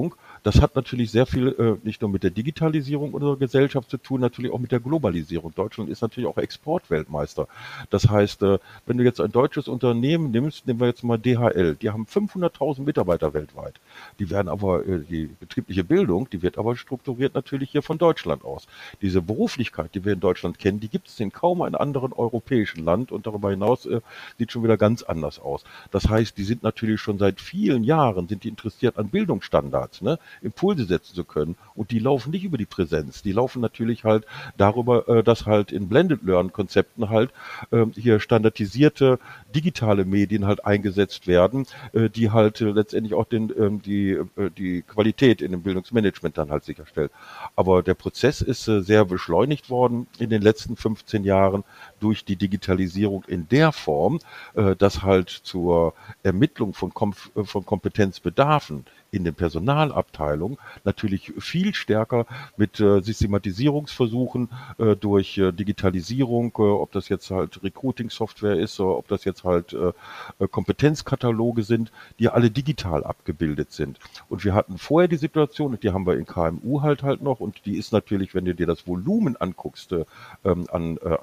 [0.46, 4.20] Das hat natürlich sehr viel äh, nicht nur mit der Digitalisierung unserer Gesellschaft zu tun,
[4.20, 5.52] natürlich auch mit der Globalisierung.
[5.52, 7.48] Deutschland ist natürlich auch Exportweltmeister.
[7.90, 11.74] Das heißt, äh, wenn du jetzt ein deutsches Unternehmen nimmst, nehmen wir jetzt mal DHL,
[11.74, 13.80] die haben 500.000 Mitarbeiter weltweit.
[14.20, 18.44] Die werden aber, äh, die betriebliche Bildung, die wird aber strukturiert natürlich hier von Deutschland
[18.44, 18.68] aus.
[19.02, 22.84] Diese Beruflichkeit, die wir in Deutschland kennen, die gibt es in kaum einem anderen europäischen
[22.84, 24.00] Land und darüber hinaus äh,
[24.38, 25.64] sieht schon wieder ganz anders aus.
[25.90, 30.02] Das heißt, die sind natürlich schon seit vielen Jahren, sind die interessiert an Bildungsstandards.
[30.02, 30.20] Ne?
[30.42, 31.56] Impulse setzen zu können.
[31.74, 33.22] Und die laufen nicht über die Präsenz.
[33.22, 34.24] Die laufen natürlich halt
[34.56, 37.30] darüber, äh, dass halt in Blended Learn Konzepten halt
[37.70, 39.18] äh, hier standardisierte
[39.54, 44.82] digitale Medien halt eingesetzt werden, äh, die halt letztendlich auch den, ähm, die, äh, die
[44.82, 47.12] Qualität in dem Bildungsmanagement dann halt sicherstellt.
[47.54, 51.64] Aber der Prozess ist sehr beschleunigt worden in den letzten 15 Jahren
[52.00, 54.20] durch die Digitalisierung in der Form,
[54.54, 61.74] äh, dass halt zur Ermittlung von, Kom äh, von Kompetenzbedarfen in den Personalabteilungen natürlich viel
[61.74, 68.78] stärker mit äh, Systematisierungsversuchen äh, durch äh, Digitalisierung, äh, ob das jetzt halt Recruiting-Software ist,
[68.80, 69.92] ob das jetzt halt äh,
[70.38, 73.98] äh Kompetenzkataloge sind, die alle digital abgebildet sind.
[74.28, 77.64] Und wir hatten vorher die Situation, die haben wir in KMU halt halt noch, und
[77.64, 80.04] die ist natürlich, wenn du dir das Volumen anguckst äh,
[80.44, 81.16] ähm, an, äh,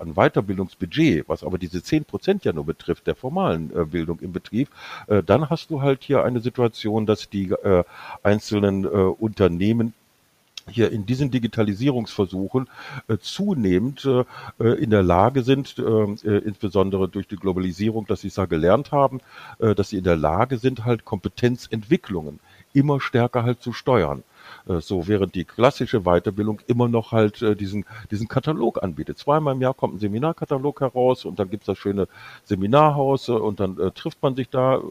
[0.74, 4.70] Weiterbildungsbudget, was aber diese zehn Prozent ja nur betrifft, der formalen äh, Bildung im Betrieb,
[5.08, 7.84] äh, dann hast du halt hier eine Situation, dass die äh,
[8.22, 9.94] einzelnen äh, Unternehmen
[10.70, 12.70] hier in diesen Digitalisierungsversuchen
[13.10, 14.24] äh, zunehmend äh,
[14.64, 18.46] äh in der Lage sind, äh, äh, insbesondere durch die Globalisierung, dass sie es da
[18.46, 19.20] gelernt haben,
[19.60, 22.40] dass sie in der Lage sind, halt Kompetenzentwicklungen
[22.74, 24.24] immer stärker halt zu steuern.
[24.68, 29.18] Äh, so, während die klassische Weiterbildung immer noch halt äh, diesen, diesen Katalog anbietet.
[29.18, 32.08] Zweimal im Jahr kommt ein Seminarkatalog heraus und dann gibt's das schöne
[32.46, 34.82] Seminarhaus äh, und dann äh, trifft man sich da,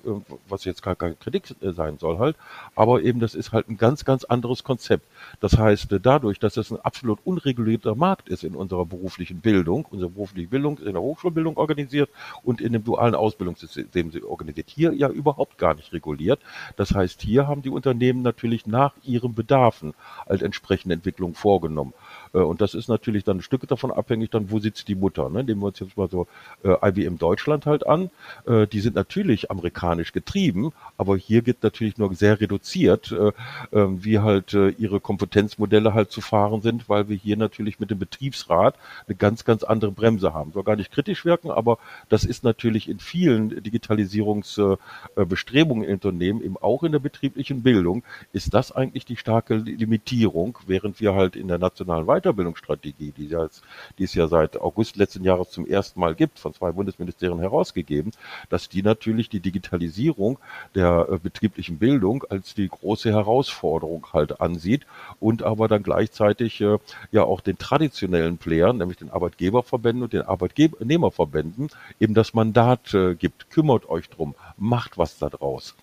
[0.49, 2.37] was jetzt gar keine Kritik sein soll halt,
[2.75, 5.07] aber eben das ist halt ein ganz, ganz anderes Konzept.
[5.41, 10.11] Das heißt, dadurch, dass es ein absolut unregulierter Markt ist in unserer beruflichen Bildung, unsere
[10.11, 12.11] berufliche Bildung in der Hochschulbildung organisiert
[12.43, 16.41] und in dem dualen Ausbildungssystem organisiert, hier ja überhaupt gar nicht reguliert.
[16.77, 19.95] Das heißt, hier haben die Unternehmen natürlich nach ihrem Bedarfen
[20.29, 21.95] halt entsprechende Entwicklungen vorgenommen.
[22.33, 25.29] Äh, und das ist natürlich dann ein Stück davon abhängig, dann wo sitzt die Mutter.
[25.29, 25.45] Ne?
[25.45, 26.27] Nehmen wir uns jetzt mal so
[26.65, 28.11] äh, IBM Deutschland halt an.
[28.47, 33.33] Äh, die sind natürlich amerikanisch getrieben, aber hier geht natürlich nur sehr reduziert, äh,
[33.77, 37.91] äh, wie halt äh, ihre Kompetenzmodelle halt zu fahren sind, weil wir hier natürlich mit
[37.91, 40.53] dem Betriebsrat eine ganz, ganz andere Bremse haben.
[40.53, 46.57] Soll gar nicht kritisch wirken, aber das ist natürlich in vielen Digitalisierungsbestrebungen in Unternehmen, eben
[46.57, 51.49] auch in der betrieblichen Bildung, ist das eigentlich die starke Limitierung, während wir halt in
[51.49, 53.63] der nationalen Weiterbildung Weiterbildungsstrategie, die, jetzt,
[53.99, 58.13] die es ja seit August letzten Jahres zum ersten Mal gibt, von zwei Bundesministerien herausgegeben,
[58.49, 60.39] dass die natürlich die Digitalisierung
[60.75, 64.87] der äh, betrieblichen Bildung als die große Herausforderung halt ansieht
[65.21, 66.79] und aber dann gleichzeitig äh,
[67.11, 71.69] ja auch den traditionellen Playern, nämlich den Arbeitgeberverbänden und den Arbeitnehmerverbänden,
[72.01, 73.51] eben das Mandat äh, gibt.
[73.51, 75.75] Kümmert euch drum, macht was da draus.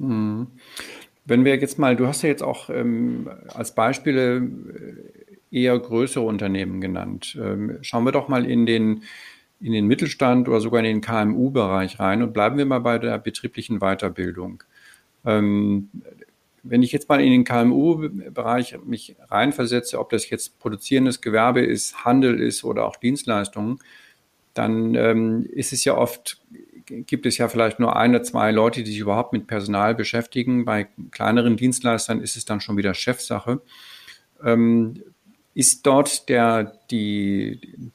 [0.00, 0.46] Hm.
[1.28, 4.48] Wenn wir jetzt mal, du hast ja jetzt auch ähm, als Beispiele
[5.50, 7.38] eher größere Unternehmen genannt.
[7.40, 9.02] Ähm, schauen wir doch mal in den,
[9.60, 13.18] in den Mittelstand oder sogar in den KMU-Bereich rein und bleiben wir mal bei der
[13.18, 14.62] betrieblichen Weiterbildung.
[15.24, 15.90] Ähm,
[16.62, 22.04] wenn ich jetzt mal in den KMU-Bereich mich reinversetze, ob das jetzt produzierendes Gewerbe ist,
[22.04, 23.78] Handel ist oder auch Dienstleistungen,
[24.54, 26.40] dann ähm, ist es ja oft,
[26.86, 30.64] gibt es ja vielleicht nur ein oder zwei Leute, die sich überhaupt mit Personal beschäftigen.
[30.64, 33.60] Bei kleineren Dienstleistern ist es dann schon wieder Chefsache.
[34.44, 35.02] Ähm,
[35.58, 37.90] ist dort der, die,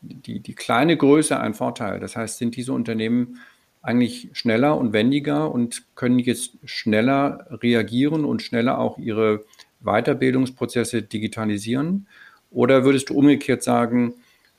[0.00, 2.00] die, die kleine Größe ein Vorteil.
[2.00, 3.38] Das heißt, sind diese Unternehmen
[3.80, 9.44] eigentlich schneller und wendiger und können jetzt schneller reagieren und schneller auch ihre
[9.82, 12.08] Weiterbildungsprozesse digitalisieren?
[12.50, 14.14] Oder würdest du umgekehrt sagen,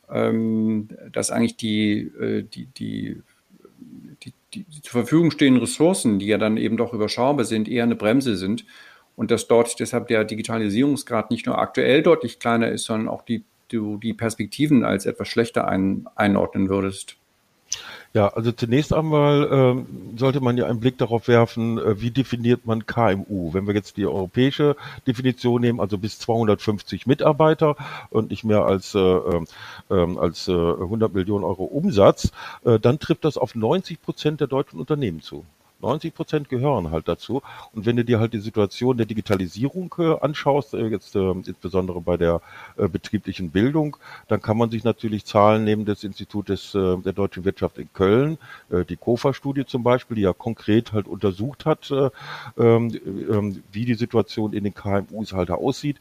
[0.09, 3.21] ähm, dass eigentlich äh, die, die,
[4.23, 7.97] die, die, zur Verfügung stehenden Ressourcen, die ja dann eben doch überschaubar sind, eher eine
[7.97, 8.63] Bremse sind
[9.17, 13.43] und dass dort deshalb der Digitalisierungsgrad nicht nur aktuell deutlich kleiner ist, sondern auch die,
[13.69, 17.17] du die Perspektiven als etwas schlechter ein, einordnen würdest.
[18.13, 22.65] Ja, also zunächst einmal ähm, sollte man ja einen Blick darauf werfen, äh, wie definiert
[22.65, 23.53] man KMU.
[23.53, 24.75] Wenn wir jetzt die europäische
[25.05, 27.75] Definition nehmen, also bis 250 Mitarbeiter
[28.09, 29.45] und nicht mehr als, äh, äh,
[29.89, 32.31] als äh, 100 Millionen Euro Umsatz,
[32.63, 35.43] äh, dann trifft das auf 90 Prozent der deutschen Unternehmen zu.
[35.81, 37.41] 90 Prozent gehören halt dazu.
[37.73, 42.01] Und wenn du dir halt die Situation der Digitalisierung äh, anschaust, äh, jetzt äh, insbesondere
[42.01, 42.41] bei der
[42.77, 47.45] äh, betrieblichen Bildung, dann kann man sich natürlich Zahlen nehmen des Institutes äh, der deutschen
[47.45, 48.37] Wirtschaft in Köln,
[48.69, 52.09] äh, die KOFA-Studie zum Beispiel, die ja konkret halt untersucht hat, äh,
[52.57, 55.97] ähm, äh, wie die Situation in den KMUs halt aussieht.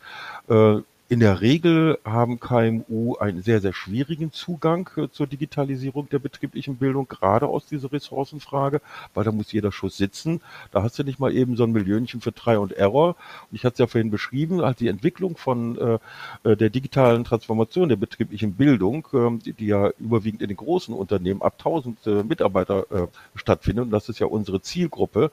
[0.48, 6.18] Äh, in der Regel haben KMU einen sehr, sehr schwierigen Zugang äh, zur Digitalisierung der
[6.18, 8.80] betrieblichen Bildung, gerade aus dieser Ressourcenfrage,
[9.14, 10.40] weil da muss jeder Schuss sitzen.
[10.72, 13.14] Da hast du nicht mal eben so ein Millionchen für Try und Error.
[13.50, 15.98] Und ich hatte es ja vorhin beschrieben, halt die Entwicklung von äh,
[16.42, 21.40] äh, der digitalen Transformation der betrieblichen Bildung, äh, die, ja überwiegend in den großen Unternehmen
[21.40, 22.86] ab 1000 äh, Mitarbeiter
[23.34, 25.30] stattfindet, und das ist ja unsere Zielgruppe,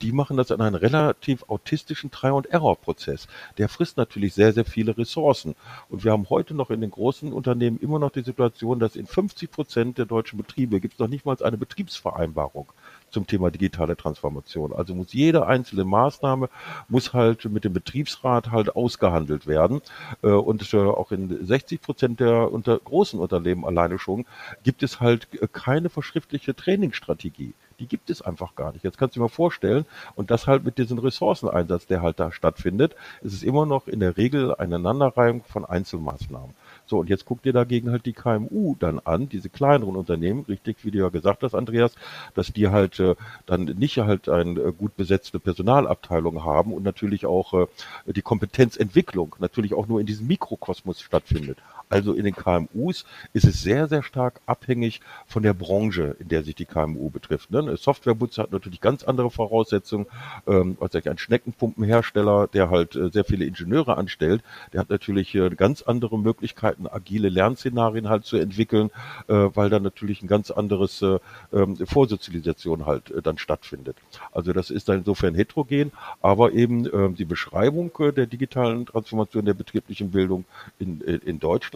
[0.00, 3.28] die machen das in einem relativ autistischen Try- und Error-Prozess.
[3.58, 5.54] Der frisst natürlich sehr, sehr viele Ressourcen Ressourcen.
[5.88, 9.06] Und wir haben heute noch in den großen Unternehmen immer noch die Situation, dass in
[9.06, 12.72] 50 Prozent der deutschen Betriebe gibt es noch nicht mal eine Betriebsvereinbarung
[13.10, 14.72] zum Thema digitale Transformation.
[14.72, 16.48] Also muss jede einzelne Maßnahme
[16.88, 19.80] muss halt mit dem Betriebsrat halt ausgehandelt werden.
[20.22, 24.24] Äh, und äh, auch in 60 Prozent der unter großen Unternehmen alleine schon
[24.64, 27.54] gibt es halt keine verschriftliche Trainingsstrategie.
[27.78, 28.84] Die gibt es einfach gar nicht.
[28.84, 29.84] Jetzt kannst du dir mal vorstellen,
[30.14, 34.00] und das halt mit diesem Ressourceneinsatz, der halt da stattfindet, ist es immer noch in
[34.00, 36.54] der Regel eine Aneinanderreihung von Einzelmaßnahmen.
[36.86, 40.84] So, und jetzt guck dir dagegen halt die KMU dann an, diese kleineren Unternehmen, richtig,
[40.84, 41.94] wie du ja gesagt hast, Andreas,
[42.34, 47.26] dass die halt äh, dann nicht halt eine äh, gut besetzte Personalabteilung haben und natürlich
[47.26, 47.66] auch äh,
[48.06, 51.58] die Kompetenzentwicklung natürlich auch nur in diesem Mikrokosmos stattfindet.
[51.88, 56.42] Also in den KMUs ist es sehr, sehr stark abhängig von der Branche, in der
[56.42, 57.50] sich die KMU betrifft.
[57.50, 57.60] Ne?
[57.60, 60.06] Eine Softwarebutze hat natürlich ganz andere Voraussetzungen.
[60.48, 65.50] Ähm, ich, ein Schneckenpumpenhersteller, der halt äh, sehr viele Ingenieure anstellt, der hat natürlich äh,
[65.50, 68.90] ganz andere Möglichkeiten, agile Lernszenarien halt zu entwickeln,
[69.28, 71.18] äh, weil dann natürlich ein ganz anderes äh,
[71.52, 73.96] ähm, Vorsozialisation halt äh, dann stattfindet.
[74.32, 79.44] Also das ist dann insofern heterogen, aber eben äh, die Beschreibung äh, der digitalen Transformation
[79.44, 80.46] der betrieblichen Bildung
[80.80, 81.75] in, äh, in Deutschland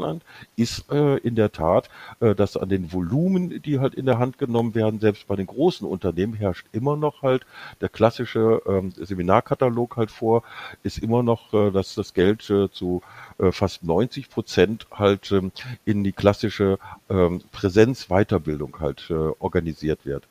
[0.57, 4.39] ist äh, in der Tat, äh, dass an den Volumen, die halt in der Hand
[4.39, 7.47] genommen werden, selbst bei den großen Unternehmen herrscht immer noch halt
[7.81, 10.43] der klassische ähm, Seminarkatalog halt vor,
[10.83, 13.03] ist immer noch, äh, dass das Geld äh, zu
[13.39, 15.53] äh, fast 90 Prozent halt ähm,
[15.85, 20.27] in die klassische ähm, Präsenz-Weiterbildung halt äh, organisiert wird.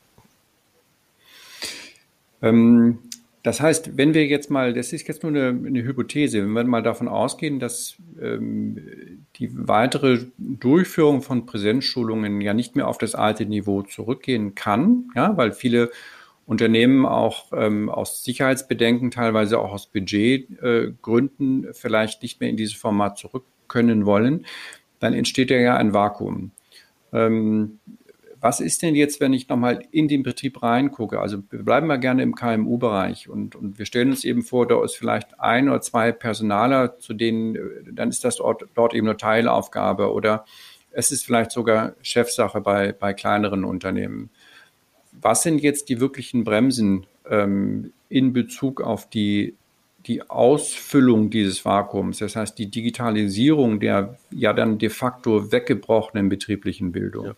[2.41, 2.99] Ähm,
[3.43, 6.63] das heißt, wenn wir jetzt mal, das ist jetzt nur eine, eine Hypothese, wenn wir
[6.65, 8.77] mal davon ausgehen, dass ähm,
[9.37, 15.37] die weitere Durchführung von Präsenzschulungen ja nicht mehr auf das alte Niveau zurückgehen kann, ja,
[15.37, 15.89] weil viele
[16.45, 22.75] Unternehmen auch ähm, aus Sicherheitsbedenken, teilweise auch aus Budgetgründen äh, vielleicht nicht mehr in dieses
[22.75, 24.45] Format zurück können wollen,
[24.99, 26.51] dann entsteht ja ein Vakuum.
[27.13, 27.79] Ähm,
[28.41, 31.19] was ist denn jetzt, wenn ich nochmal in den Betrieb reingucke?
[31.19, 34.83] Also wir bleiben mal gerne im KMU-Bereich und, und wir stellen uns eben vor, da
[34.83, 37.59] ist vielleicht ein oder zwei Personaler, zu denen, äh,
[37.91, 40.45] dann ist das dort, dort eben eine Teilaufgabe oder
[40.91, 44.29] es ist vielleicht sogar Chefsache bei, bei kleineren Unternehmen.
[45.11, 49.55] Was sind jetzt die wirklichen Bremsen ähm, in Bezug auf die,
[50.07, 56.93] die Ausfüllung dieses Vakuums, das heißt die Digitalisierung der ja dann de facto weggebrochenen betrieblichen
[56.93, 57.25] Bildung?
[57.27, 57.35] Ja.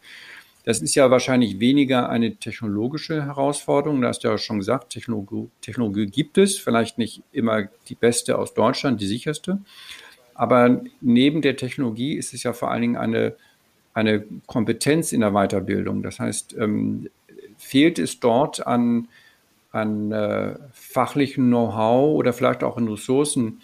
[0.63, 4.01] Das ist ja wahrscheinlich weniger eine technologische Herausforderung.
[4.01, 8.37] Da hast du ja schon gesagt, Technologie, Technologie gibt es, vielleicht nicht immer die beste
[8.37, 9.59] aus Deutschland, die sicherste.
[10.35, 13.35] Aber neben der Technologie ist es ja vor allen Dingen eine,
[13.93, 16.03] eine Kompetenz in der Weiterbildung.
[16.03, 17.09] Das heißt, ähm,
[17.57, 19.07] fehlt es dort an,
[19.71, 23.61] an äh, fachlichen Know-how oder vielleicht auch an Ressourcen,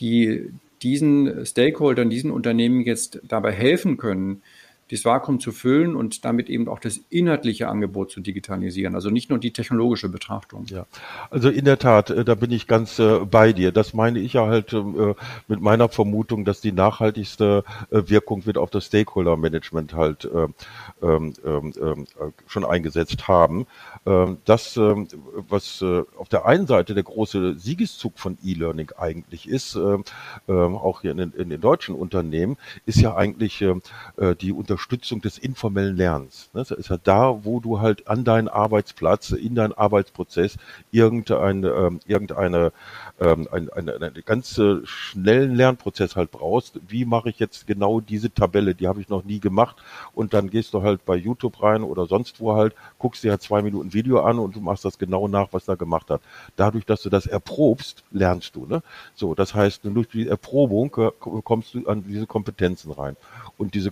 [0.00, 0.50] die
[0.82, 4.42] diesen Stakeholdern, diesen Unternehmen jetzt dabei helfen können,
[4.90, 8.94] das Vakuum zu füllen und damit eben auch das inhaltliche Angebot zu digitalisieren.
[8.94, 10.64] Also nicht nur die technologische Betrachtung.
[10.66, 10.86] Ja,
[11.30, 13.72] also in der Tat, äh, da bin ich ganz äh, bei dir.
[13.72, 15.14] Das meine ich ja halt ähm, äh,
[15.48, 20.54] mit meiner Vermutung, dass die nachhaltigste Wirkung wird auf das Stakeholder-Management halt ähm,
[21.44, 22.06] ähm,
[22.46, 23.66] schon eingesetzt haben.
[24.44, 31.10] Das, was auf der einen Seite der große Siegeszug von E-Learning eigentlich ist, auch hier
[31.12, 33.64] in den, deutschen Unternehmen, ist ja eigentlich
[34.40, 36.48] die Unterstützung Unterstützung des informellen Lernens.
[36.54, 40.56] Das ist halt da, wo du halt an deinen Arbeitsplatz, in deinen Arbeitsprozess
[40.90, 42.72] irgendeine, ähm, irgendeine
[43.20, 46.80] ähm, einen, einen, einen ganz schnellen Lernprozess halt brauchst.
[46.88, 48.74] Wie mache ich jetzt genau diese Tabelle?
[48.74, 49.76] Die habe ich noch nie gemacht.
[50.14, 53.42] Und dann gehst du halt bei YouTube rein oder sonst wo halt, guckst dir halt
[53.42, 56.22] zwei Minuten Video an und du machst das genau nach, was er gemacht hat.
[56.56, 58.64] Dadurch, dass du das erprobst, lernst du.
[58.64, 58.82] Ne?
[59.14, 63.16] So, das heißt, durch die Erprobung äh, kommst du an diese Kompetenzen rein.
[63.58, 63.90] Und diese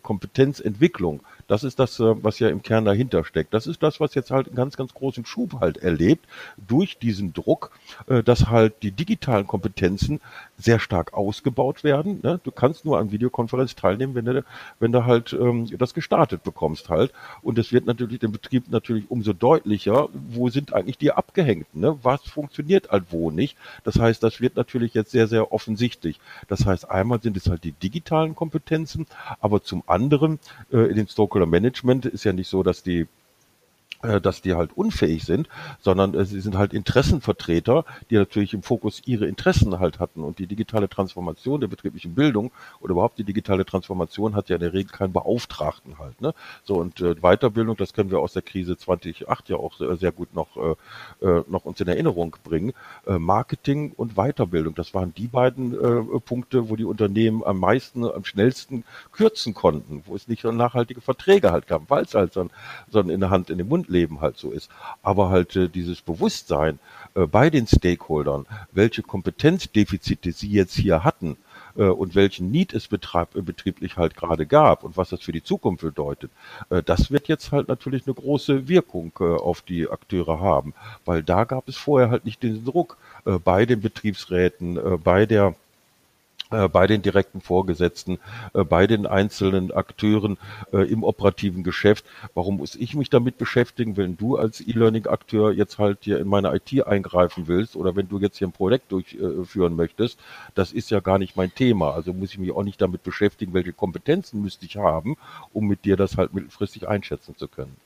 [0.79, 3.53] Kompetenzentwicklung, das ist das, äh, was ja im Kern dahinter steckt.
[3.53, 7.33] Das ist das, was jetzt halt einen ganz, ganz großen Schub halt erlebt durch diesen
[7.33, 7.73] Druck,
[8.07, 10.21] äh, dass halt die digitalen Kompetenzen
[10.59, 12.21] sehr stark ausgebaut werden.
[12.23, 12.39] Ne?
[12.45, 14.45] Du kannst nur an Videokonferenz teilnehmen, wenn du,
[14.79, 17.13] wenn du halt ähm, das gestartet bekommst halt.
[17.43, 21.81] Und es wird natürlich dem Betrieb natürlich umso deutlicher, wo sind eigentlich die Abgehängten?
[21.81, 21.99] Ne?
[22.03, 23.57] Was funktioniert halt wo nicht?
[23.85, 26.21] Das heißt, das wird natürlich jetzt sehr, sehr offensichtlich.
[26.49, 29.07] Das heißt, einmal sind es halt die digitalen Kompetenzen,
[29.41, 30.39] aber zum anderen
[30.73, 33.07] äh, in den Stoker Stakeholder Management ist ja nicht so, dass die
[34.21, 35.49] dass die halt unfähig sind,
[35.81, 40.23] sondern äh, sie sind halt Interessenvertreter, die natürlich im Fokus ihre Interessen halt hatten.
[40.23, 44.61] Und die digitale Transformation der betrieblichen Bildung oder überhaupt die digitale Transformation hat ja in
[44.61, 46.21] der Regel keinen Beauftragten halt.
[46.21, 46.33] Ne?
[46.63, 50.13] So und äh, Weiterbildung, das können wir aus der Krise 2008 ja auch sehr, sehr
[50.13, 52.73] gut noch, äh, äh, noch uns in Erinnerung bringen.
[53.07, 58.05] Äh, Marketing und Weiterbildung, das waren die beiden äh, Punkte, wo die Unternehmen am meisten,
[58.05, 62.33] am schnellsten kürzen konnten, wo es nicht so nachhaltige Verträge halt gab, weil es halt
[62.33, 62.49] so,
[62.91, 64.71] so in der Hand in den Mund Leben halt so ist.
[65.03, 66.79] Aber halt äh, dieses Bewusstsein
[67.15, 71.37] äh, bei den Stakeholdern, welche Kompetenzdefizite sie jetzt hier hatten,
[71.79, 75.33] äh, und welchen Need es betrieb, äh, betrieblich halt gerade gab und was das für
[75.33, 76.31] die Zukunft bedeutet,
[76.71, 80.75] äh, das wird jetzt halt natürlich eine große Wirkung äh, auf die Akteure haben,
[81.05, 82.99] weil da gab es vorher halt nicht den Druck
[83.45, 85.55] bei den Betriebsräten, bei der
[86.51, 88.19] bei den direkten Vorgesetzten,
[88.55, 90.39] äh, bei den einzelnen Akteuren
[90.73, 92.05] äh, im operativen Geschäft.
[92.35, 96.55] Warum muss ich mich damit beschäftigen, wenn du als E-Learning-Akteur jetzt halt hier in meine
[96.55, 100.19] IT eingreifen willst oder wenn du jetzt hier ein Projekt durchführen möchtest?
[100.55, 101.93] Das ist ja gar nicht mein Thema.
[101.93, 105.17] Also muss ich mich auch nicht damit beschäftigen, welche Kompetenzen müsste ich haben,
[105.53, 107.77] um mit dir das halt mittelfristig einschätzen zu können.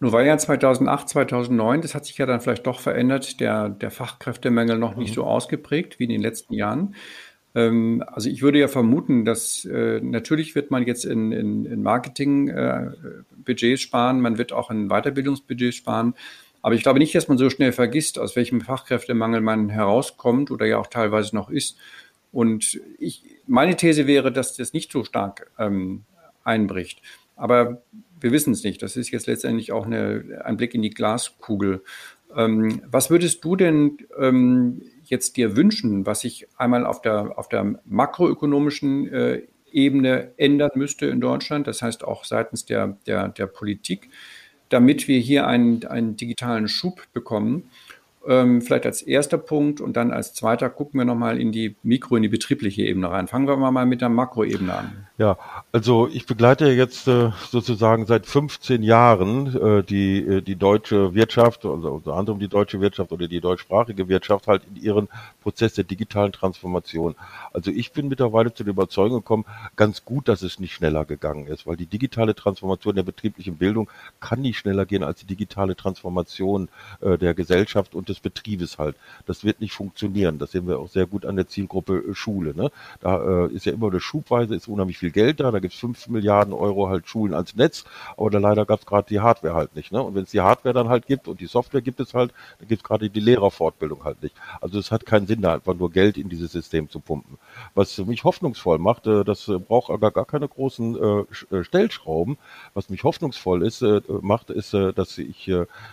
[0.00, 3.90] Nur war ja 2008, 2009, das hat sich ja dann vielleicht doch verändert, der, der
[3.90, 5.14] Fachkräftemangel noch nicht mhm.
[5.14, 6.94] so ausgeprägt wie in den letzten Jahren.
[7.54, 11.82] Ähm, also ich würde ja vermuten, dass äh, natürlich wird man jetzt in, in, in
[11.82, 16.14] Marketing-Budgets äh, sparen, man wird auch in Weiterbildungsbudgets sparen.
[16.60, 20.66] Aber ich glaube nicht, dass man so schnell vergisst, aus welchem Fachkräftemangel man herauskommt oder
[20.66, 21.78] ja auch teilweise noch ist.
[22.32, 26.04] Und ich, meine These wäre, dass das nicht so stark ähm,
[26.44, 27.00] einbricht.
[27.36, 27.82] Aber
[28.20, 28.82] wir wissen es nicht.
[28.82, 31.82] Das ist jetzt letztendlich auch eine, ein Blick in die Glaskugel.
[32.34, 37.48] Ähm, was würdest du denn ähm, jetzt dir wünschen, was sich einmal auf der, auf
[37.48, 43.46] der makroökonomischen äh, Ebene ändern müsste in Deutschland, das heißt auch seitens der, der, der
[43.46, 44.08] Politik,
[44.68, 47.70] damit wir hier einen, einen digitalen Schub bekommen?
[48.28, 52.16] Ähm, vielleicht als erster Punkt und dann als zweiter gucken wir nochmal in die Mikro,
[52.16, 53.28] in die betriebliche Ebene rein.
[53.28, 55.06] Fangen wir mal mit der Makroebene an.
[55.18, 55.38] Ja,
[55.72, 61.64] also ich begleite jetzt äh, sozusagen seit 15 Jahren äh, die, äh, die deutsche Wirtschaft,
[61.64, 65.08] also unter anderem die deutsche Wirtschaft oder die deutschsprachige Wirtschaft halt in ihren
[65.42, 67.14] Prozess der digitalen Transformation.
[67.54, 71.46] Also ich bin mittlerweile zu der Überzeugung gekommen, ganz gut, dass es nicht schneller gegangen
[71.46, 73.88] ist, weil die digitale Transformation der betrieblichen Bildung
[74.20, 76.68] kann nicht schneller gehen als die digitale Transformation
[77.00, 78.96] äh, der Gesellschaft und des Betriebes halt.
[79.26, 80.38] Das wird nicht funktionieren.
[80.38, 82.54] Das sehen wir auch sehr gut an der Zielgruppe äh, Schule.
[82.54, 82.70] Ne?
[83.00, 85.80] Da äh, ist ja immer eine Schubweise, ist unheimlich viel Geld da, da gibt es
[85.80, 87.84] 5 Milliarden Euro halt Schulen ans Netz,
[88.16, 89.92] aber da leider gab es gerade die Hardware halt nicht.
[89.92, 90.02] Ne?
[90.02, 92.68] Und wenn es die Hardware dann halt gibt und die Software gibt es halt, dann
[92.68, 94.34] gibt es gerade die Lehrerfortbildung halt nicht.
[94.60, 97.38] Also es hat keinen Sinn, da einfach nur Geld in dieses System zu pumpen.
[97.74, 102.38] Was mich hoffnungsvoll macht, äh, das äh, braucht aber gar keine großen äh, Stellschrauben.
[102.74, 103.82] Was mich hoffnungsvoll ist,
[104.22, 105.50] macht, ist, dass ich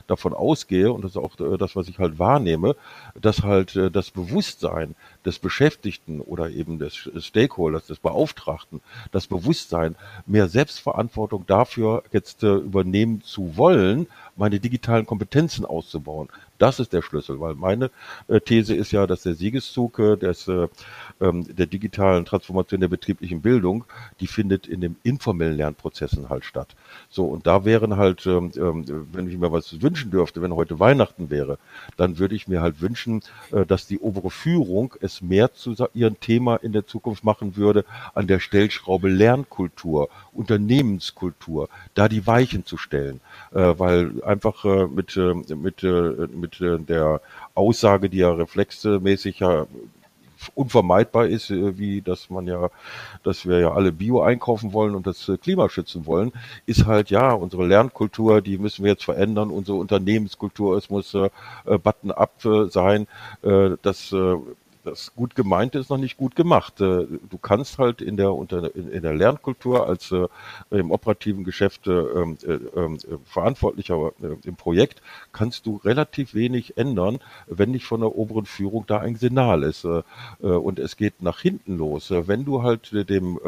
[0.07, 2.75] davon ausgehe, und das ist auch das, was ich halt wahrnehme,
[3.19, 4.95] dass halt das Bewusstsein
[5.25, 8.81] des Beschäftigten oder eben des Stakeholders, des Beauftragten,
[9.11, 16.29] das Bewusstsein, mehr Selbstverantwortung dafür jetzt äh, übernehmen zu wollen, meine digitalen Kompetenzen auszubauen.
[16.57, 17.91] Das ist der Schlüssel, weil meine
[18.27, 20.67] äh, These ist ja, dass der Siegeszug äh, des, äh,
[21.19, 23.83] ähm, der digitalen Transformation der betrieblichen Bildung,
[24.19, 26.75] die findet in den informellen Lernprozessen halt statt.
[27.09, 30.79] So, und da wären halt, ähm, ähm, wenn ich mir was wünschen dürfte, wenn heute
[30.79, 31.57] Weihnachten wäre,
[31.97, 36.19] dann würde ich mir halt wünschen, äh, dass die obere Führung es mehr zu ihrem
[36.19, 42.77] Thema in der Zukunft machen würde, an der Stellschraube Lernkultur, Unternehmenskultur, da die Weichen zu
[42.77, 43.21] stellen,
[43.51, 47.21] äh, weil einfach äh, mit, äh, mit, äh, mit äh, der
[47.55, 49.67] Aussage, die ja reflexmäßig ja
[50.55, 52.69] unvermeidbar ist, äh, wie dass man ja,
[53.23, 56.31] dass wir ja alle Bio einkaufen wollen und das Klima schützen wollen,
[56.65, 61.29] ist halt ja unsere Lernkultur, die müssen wir jetzt verändern, unsere Unternehmenskultur, es muss äh,
[61.65, 62.33] Button-up
[62.69, 63.07] sein,
[63.41, 64.13] äh, das
[64.83, 66.81] das gut gemeinte ist noch nicht gut gemacht.
[66.81, 70.27] Äh, du kannst halt in der, unter, in, der Lernkultur als äh,
[70.71, 76.77] im operativen Geschäft äh, ähm, äh, ähm, Verantwortlicher äh, im Projekt, kannst du relativ wenig
[76.77, 79.85] ändern, wenn nicht von der oberen Führung da ein Signal ist.
[79.85, 80.03] Äh,
[80.39, 82.11] und es geht nach hinten los.
[82.11, 83.39] wenn du halt dem,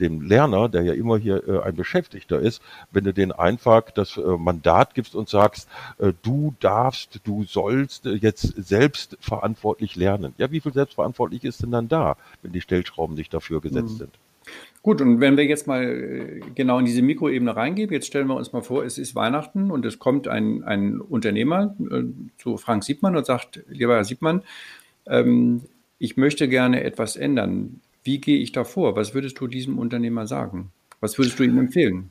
[0.00, 4.94] dem Lerner, der ja immer hier ein Beschäftigter ist, wenn du den einfach das Mandat
[4.94, 5.68] gibst und sagst,
[6.22, 10.34] du darfst, du sollst jetzt selbst verantwortlich lernen.
[10.38, 13.98] Ja, wie viel selbstverantwortlich ist denn dann da, wenn die Stellschrauben nicht dafür gesetzt mhm.
[13.98, 14.10] sind?
[14.82, 18.36] Gut, und wenn wir jetzt mal äh, genau in diese Mikroebene reingehen, jetzt stellen wir
[18.36, 22.02] uns mal vor, es ist Weihnachten und es kommt ein, ein Unternehmer äh,
[22.36, 24.42] zu Frank Siebmann und sagt, lieber Herr Siebmann,
[25.06, 25.62] ähm,
[25.98, 27.80] ich möchte gerne etwas ändern.
[28.02, 28.94] Wie gehe ich da vor?
[28.96, 30.70] Was würdest du diesem Unternehmer sagen?
[31.00, 32.10] Was würdest du ihm empfehlen?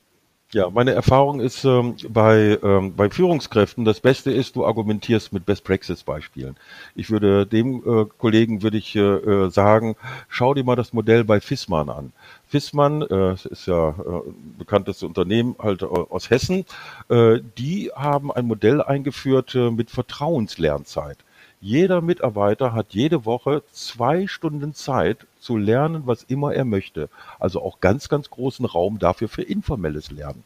[0.54, 5.48] Ja, meine Erfahrung ist ähm, bei, ähm, bei Führungskräften, das Beste ist, du argumentierst mit
[5.48, 6.56] Best Practice Beispielen.
[6.94, 9.96] Ich würde dem äh, Kollegen würde ich äh, äh sagen,
[10.30, 12.14] schau dir mal das Modell bei Fissmann an.
[12.46, 16.66] Fissmann äh, ist ja äh, ein bekanntes Unternehmen halt äh, aus Hessen.
[17.10, 21.18] Die haben ein Modell eingeführt mit Vertrauenslernzeit.
[21.62, 27.10] Jeder Mitarbeiter hat jede Woche zwei Stunden Zeit zu lernen, was immer er möchte.
[27.40, 30.44] Also auch ganz, ganz großen Raum dafür für informelles Lernen.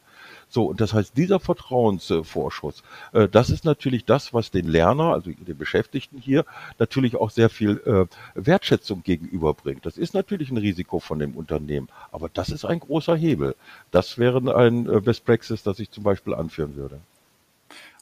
[0.49, 5.29] So, und das heißt, dieser Vertrauensvorschuss, äh, das ist natürlich das, was den Lerner, also
[5.31, 6.45] den Beschäftigten hier,
[6.79, 8.05] natürlich auch sehr viel äh,
[8.35, 9.85] Wertschätzung gegenüberbringt.
[9.85, 13.55] Das ist natürlich ein Risiko von dem Unternehmen, aber das ist ein großer Hebel.
[13.91, 16.99] Das wäre ein äh, Best Practice, das ich zum Beispiel anführen würde.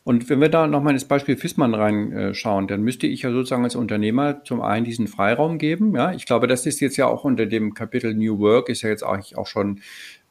[0.05, 3.75] Und wenn wir da nochmal ins Beispiel Fissmann reinschauen, dann müsste ich ja sozusagen als
[3.75, 5.95] Unternehmer zum einen diesen Freiraum geben.
[5.95, 8.89] Ja, ich glaube, das ist jetzt ja auch unter dem Kapitel New Work ist ja
[8.89, 9.81] jetzt eigentlich auch schon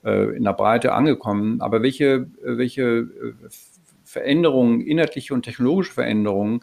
[0.04, 1.60] äh, in der Breite angekommen.
[1.60, 3.32] Aber welche, welche äh,
[4.04, 6.60] Veränderungen, inhaltliche und technologische Veränderungen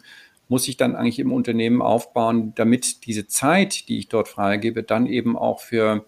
[0.48, 5.04] muss ich dann eigentlich im Unternehmen aufbauen, damit diese Zeit, die ich dort freigebe, dann
[5.04, 6.06] eben auch für,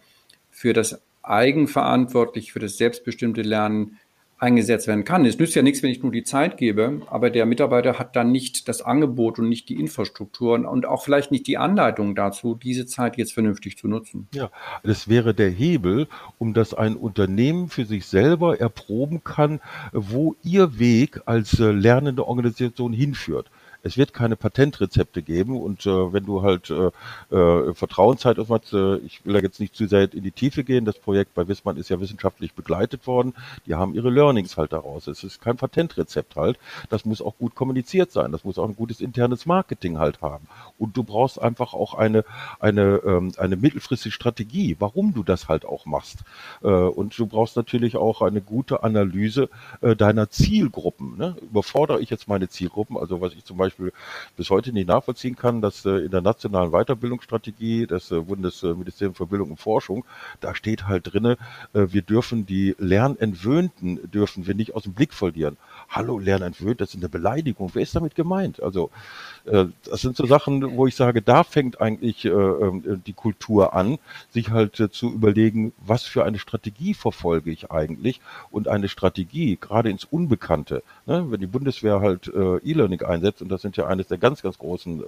[0.48, 3.98] für das eigenverantwortlich, für das selbstbestimmte Lernen
[4.44, 5.24] eingesetzt werden kann.
[5.24, 8.30] Es nützt ja nichts, wenn ich nur die Zeit gebe, aber der Mitarbeiter hat dann
[8.30, 12.86] nicht das Angebot und nicht die Infrastruktur und auch vielleicht nicht die Anleitung dazu, diese
[12.86, 14.28] Zeit jetzt vernünftig zu nutzen.
[14.34, 14.50] Ja,
[14.82, 16.06] das wäre der Hebel,
[16.38, 19.60] um dass ein Unternehmen für sich selber erproben kann,
[19.92, 23.50] wo ihr Weg als äh, lernende Organisation hinführt
[23.84, 26.90] es wird keine Patentrezepte geben und äh, wenn du halt äh,
[27.36, 30.86] äh, Vertrauenszeit aufmachst, äh, ich will da jetzt nicht zu sehr in die Tiefe gehen,
[30.86, 33.34] das Projekt bei Wissmann ist ja wissenschaftlich begleitet worden,
[33.66, 35.06] die haben ihre Learnings halt daraus.
[35.06, 36.58] Es ist kein Patentrezept halt,
[36.88, 40.48] das muss auch gut kommuniziert sein, das muss auch ein gutes internes Marketing halt haben
[40.78, 42.24] und du brauchst einfach auch eine,
[42.60, 46.20] eine, ähm, eine mittelfristige Strategie, warum du das halt auch machst
[46.62, 49.50] äh, und du brauchst natürlich auch eine gute Analyse
[49.82, 51.18] äh, deiner Zielgruppen.
[51.18, 51.36] Ne?
[51.42, 53.92] Überfordere ich jetzt meine Zielgruppen, also was ich zum Beispiel Beispiel
[54.36, 59.26] bis heute nicht nachvollziehen kann, dass äh, in der nationalen Weiterbildungsstrategie des äh, Bundesministeriums für
[59.26, 60.04] Bildung und Forschung,
[60.40, 61.36] da steht halt drinne,
[61.72, 65.56] äh, wir dürfen die Lernentwöhnten dürfen wir nicht aus dem Blick verlieren.
[65.88, 67.70] Hallo Lernentwöhnt, das ist eine Beleidigung.
[67.74, 68.62] Wer ist damit gemeint?
[68.62, 68.90] Also
[69.44, 73.98] das sind so Sachen, wo ich sage, da fängt eigentlich äh, äh, die Kultur an,
[74.30, 78.20] sich halt zu überlegen, was für eine Strategie verfolge ich eigentlich
[78.50, 80.82] und eine Strategie, gerade ins Unbekannte.
[81.06, 81.26] Ne?
[81.28, 85.02] Wenn die Bundeswehr halt E-Learning einsetzt, und das sind ja eines der ganz, ganz großen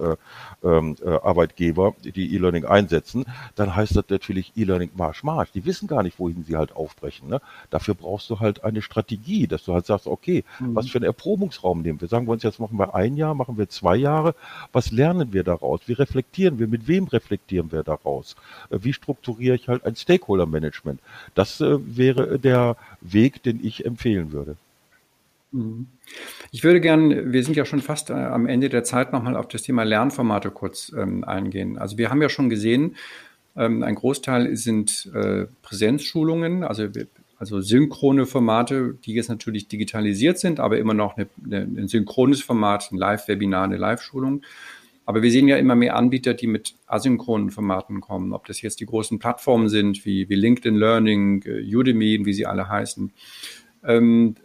[0.63, 3.25] ähm, Arbeitgeber, die E-Learning einsetzen,
[3.55, 5.51] dann heißt das natürlich E-Learning Marsch, Marsch.
[5.51, 7.29] Die wissen gar nicht, wohin sie halt aufbrechen.
[7.29, 7.41] Ne?
[7.69, 10.75] Dafür brauchst du halt eine Strategie, dass du halt sagst, okay, mhm.
[10.75, 12.07] was für einen Erprobungsraum nehmen wir?
[12.07, 14.35] Sagen wir uns jetzt, machen wir ein Jahr, machen wir zwei Jahre, Jahre.
[14.71, 15.81] Was lernen wir daraus?
[15.85, 16.67] Wie reflektieren wir?
[16.67, 18.35] Mit wem reflektieren wir daraus?
[18.69, 20.99] Äh, wie strukturiere ich halt ein Stakeholder-Management?
[21.35, 24.55] Das äh, wäre der Weg, den ich empfehlen würde.
[25.51, 25.87] Mhm.
[26.51, 29.47] Ich würde gern, wir sind ja schon fast äh, am Ende der Zeit, nochmal auf
[29.47, 31.77] das Thema Lernformate kurz ähm, eingehen.
[31.77, 32.95] Also wir haben ja schon gesehen,
[33.55, 35.09] ähm, ein Großteil sind
[35.61, 36.87] Präsenzschulungen, also
[37.39, 42.41] also synchrone Formate, die jetzt natürlich digitalisiert sind, aber immer noch eine, eine, ein synchrones
[42.41, 44.43] Format, ein Live-Webinar, eine Live-Schulung.
[45.05, 48.81] Aber wir sehen ja immer mehr Anbieter, die mit asynchronen Formaten kommen, ob das jetzt
[48.81, 53.13] die großen Plattformen sind, wie, wie LinkedIn Learning, äh, Udemy, wie sie alle heißen.
[53.85, 54.35] Ähm,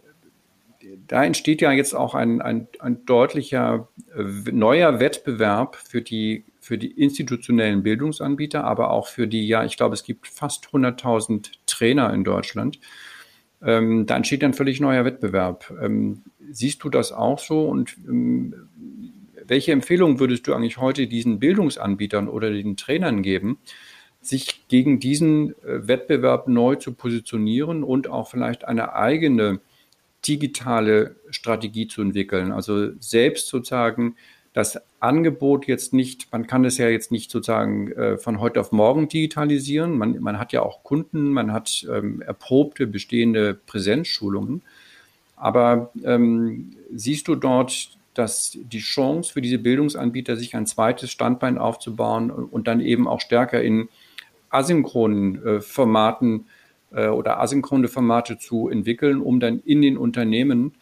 [1.07, 6.77] da entsteht ja jetzt auch ein, ein, ein deutlicher äh, neuer Wettbewerb für die für
[6.77, 12.13] die institutionellen Bildungsanbieter, aber auch für die, ja, ich glaube, es gibt fast 100.000 Trainer
[12.13, 12.79] in Deutschland.
[13.61, 15.73] Ähm, da entsteht ein völlig neuer Wettbewerb.
[15.81, 16.21] Ähm,
[16.51, 17.65] siehst du das auch so?
[17.65, 18.53] Und ähm,
[19.47, 23.57] welche Empfehlung würdest du eigentlich heute diesen Bildungsanbietern oder den Trainern geben,
[24.21, 29.59] sich gegen diesen äh, Wettbewerb neu zu positionieren und auch vielleicht eine eigene
[30.27, 32.51] digitale Strategie zu entwickeln?
[32.51, 34.15] Also selbst sozusagen
[34.53, 38.71] das Angebot jetzt nicht, man kann es ja jetzt nicht sozusagen äh, von heute auf
[38.71, 39.97] morgen digitalisieren.
[39.97, 44.61] Man, man hat ja auch Kunden, man hat ähm, erprobte bestehende Präsenzschulungen.
[45.35, 51.57] Aber ähm, siehst du dort, dass die Chance für diese Bildungsanbieter, sich ein zweites Standbein
[51.57, 53.89] aufzubauen und dann eben auch stärker in
[54.51, 56.45] asynchronen äh, Formaten
[56.91, 60.73] äh, oder asynchrone Formate zu entwickeln, um dann in den Unternehmen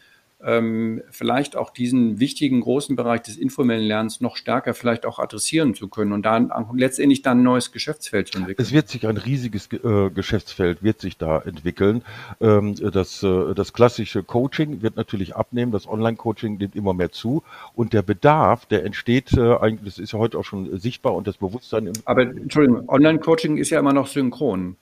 [0.43, 5.75] ähm, vielleicht auch diesen wichtigen großen Bereich des informellen Lernens noch stärker vielleicht auch adressieren
[5.75, 8.65] zu können und dann letztendlich dann ein neues Geschäftsfeld zu entwickeln.
[8.65, 12.03] Es wird sich ein riesiges äh, Geschäftsfeld wird sich da entwickeln.
[12.39, 17.43] Ähm, das, äh, das klassische Coaching wird natürlich abnehmen, das Online-Coaching nimmt immer mehr zu
[17.75, 21.27] und der Bedarf, der entsteht äh, eigentlich, das ist ja heute auch schon sichtbar und
[21.27, 21.87] das Bewusstsein.
[21.87, 24.75] Im Aber Entschuldigung, Online-Coaching ist ja immer noch synchron.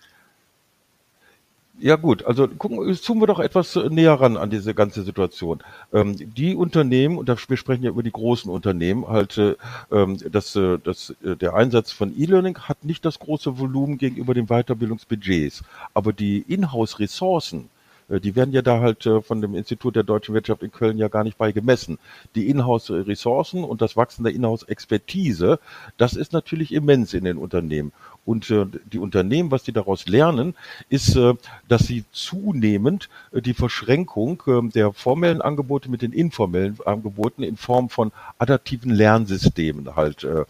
[1.82, 5.64] Ja gut, also gucken, zoomen wir doch etwas näher ran an diese ganze Situation.
[5.94, 9.56] Ähm, die Unternehmen, und wir sprechen ja über die großen Unternehmen, halt, äh,
[9.90, 14.34] ähm, dass, äh, dass äh, der Einsatz von E-Learning hat nicht das große Volumen gegenüber
[14.34, 15.64] den Weiterbildungsbudgets,
[15.94, 17.70] aber die Inhouse-Ressourcen,
[18.10, 20.98] äh, die werden ja da halt äh, von dem Institut der deutschen Wirtschaft in Köln
[20.98, 21.98] ja gar nicht bei gemessen.
[22.36, 25.60] Die Inhouse-Ressourcen und das Wachsen der Inhouse-Expertise,
[25.98, 27.94] das ist natürlich immens in den Unternehmen.
[28.30, 30.54] Und äh, die Unternehmen, was die daraus lernen,
[30.88, 31.34] ist, äh,
[31.68, 37.58] dass sie zunehmend äh, die Verschränkung äh, der formellen Angebote mit den informellen Angeboten in
[37.58, 40.46] Form von adaptiven Lernsystemen halt äh,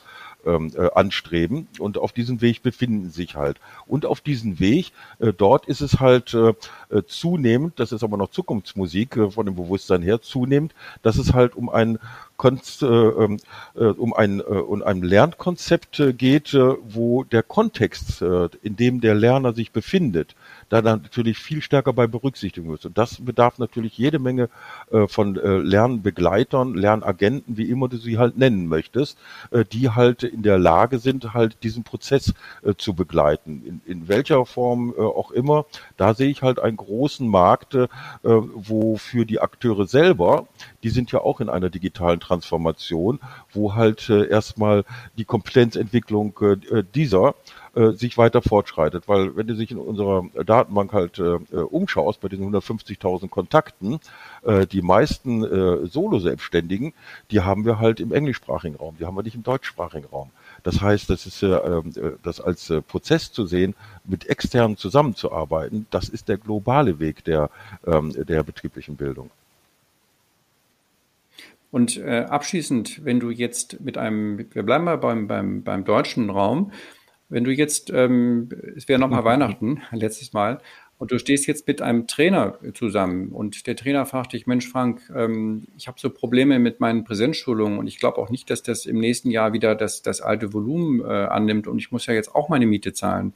[0.46, 1.70] ähm, äh, anstreben.
[1.80, 3.62] Und auf diesem Weg befinden sich halt.
[3.88, 6.54] Und auf diesem Weg, äh, dort ist es halt äh,
[6.90, 11.34] äh zunehmend, das ist aber noch Zukunftsmusik äh, von dem Bewusstsein her, zunehmend, dass es
[11.34, 11.98] halt um ein
[12.44, 13.38] Äh, ähm,
[13.76, 19.16] äh, um ein, äh, um ein Lernkonzept äh, geht, wo der Kontext, in dem der
[19.16, 20.36] Lerner sich befindet,
[20.70, 22.86] da natürlich viel stärker bei berücksichtigen muss.
[22.86, 24.50] Und das bedarf natürlich jede Menge
[24.92, 29.18] äh, von äh, Lernbegleitern, Lernagenten, wie immer du sie halt nennen möchtest,
[29.52, 33.64] äh, die halt in der Lage sind, halt diesen Prozess äh, zu begleiten.
[33.66, 35.66] In, in welcher Form äh, auch immer.
[35.98, 37.88] Da sehe ich halt einen großen Markt, äh,
[38.22, 40.48] wo für die Akteure selber,
[40.84, 43.20] die sind ja auch in einer digitalen Transformation,
[43.52, 44.84] wo halt äh, erstmal
[45.18, 46.38] die Kompetenzentwicklung
[46.94, 47.36] dieser
[47.80, 49.08] äh, sich weiter fortschreitet.
[49.08, 54.00] Weil wenn du sich in unserer Datenbank halt äh, äh umschaust, bei diesen 150.000 Kontakten,
[54.44, 56.94] äh, die meisten äh, Solo-Selbstständigen,
[57.32, 60.32] die haben wir halt im englischsprachigen Raum, die haben wir nicht im deutschsprachigen Raum.
[60.64, 65.86] Das heißt, das ist ähm, äh, das als äh, Prozess zu sehen, mit externen zusammenzuarbeiten,
[65.90, 67.50] das ist der globale Weg der,
[67.88, 69.30] ähm, der betrieblichen Bildung.
[71.72, 76.30] Und äh, abschließend, wenn du jetzt mit einem, wir bleiben mal beim, beim, beim deutschen
[76.32, 76.72] Raum,
[77.30, 80.60] wenn du jetzt, ähm, es wäre nochmal Weihnachten, letztes Mal,
[80.98, 85.02] und du stehst jetzt mit einem Trainer zusammen und der Trainer fragt dich, Mensch Frank,
[85.16, 88.86] ähm, ich habe so Probleme mit meinen Präsenzschulungen und ich glaube auch nicht, dass das
[88.86, 92.36] im nächsten Jahr wieder das, das alte Volumen äh, annimmt und ich muss ja jetzt
[92.36, 93.34] auch meine Miete zahlen.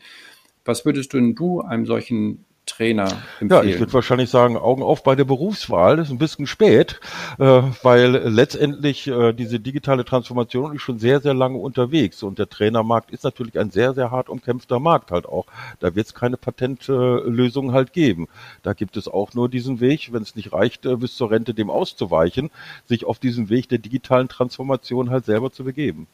[0.66, 3.50] Was würdest du denn du einem solchen Trainer empfehlen?
[3.50, 5.98] Ja, ich würde wahrscheinlich sagen, Augen auf bei der Berufswahl.
[5.98, 7.00] Das ist ein bisschen spät,
[7.40, 12.50] äh, weil letztendlich äh, diese digitale Transformation ist schon sehr, sehr lange unterwegs und der
[12.50, 15.46] Trainermarkt ist natürlich ein sehr, sehr hart umkämpfter Markt halt auch.
[15.80, 18.28] Da wird es keine Patentlösung äh, halt geben.
[18.64, 21.54] Da gibt es auch nur diesen Weg, wenn es nicht reicht, äh, bis zur Rente
[21.54, 22.50] dem auszuweichen,
[22.86, 26.08] sich auf diesen Weg der digitalen Transformation halt selber zu begeben.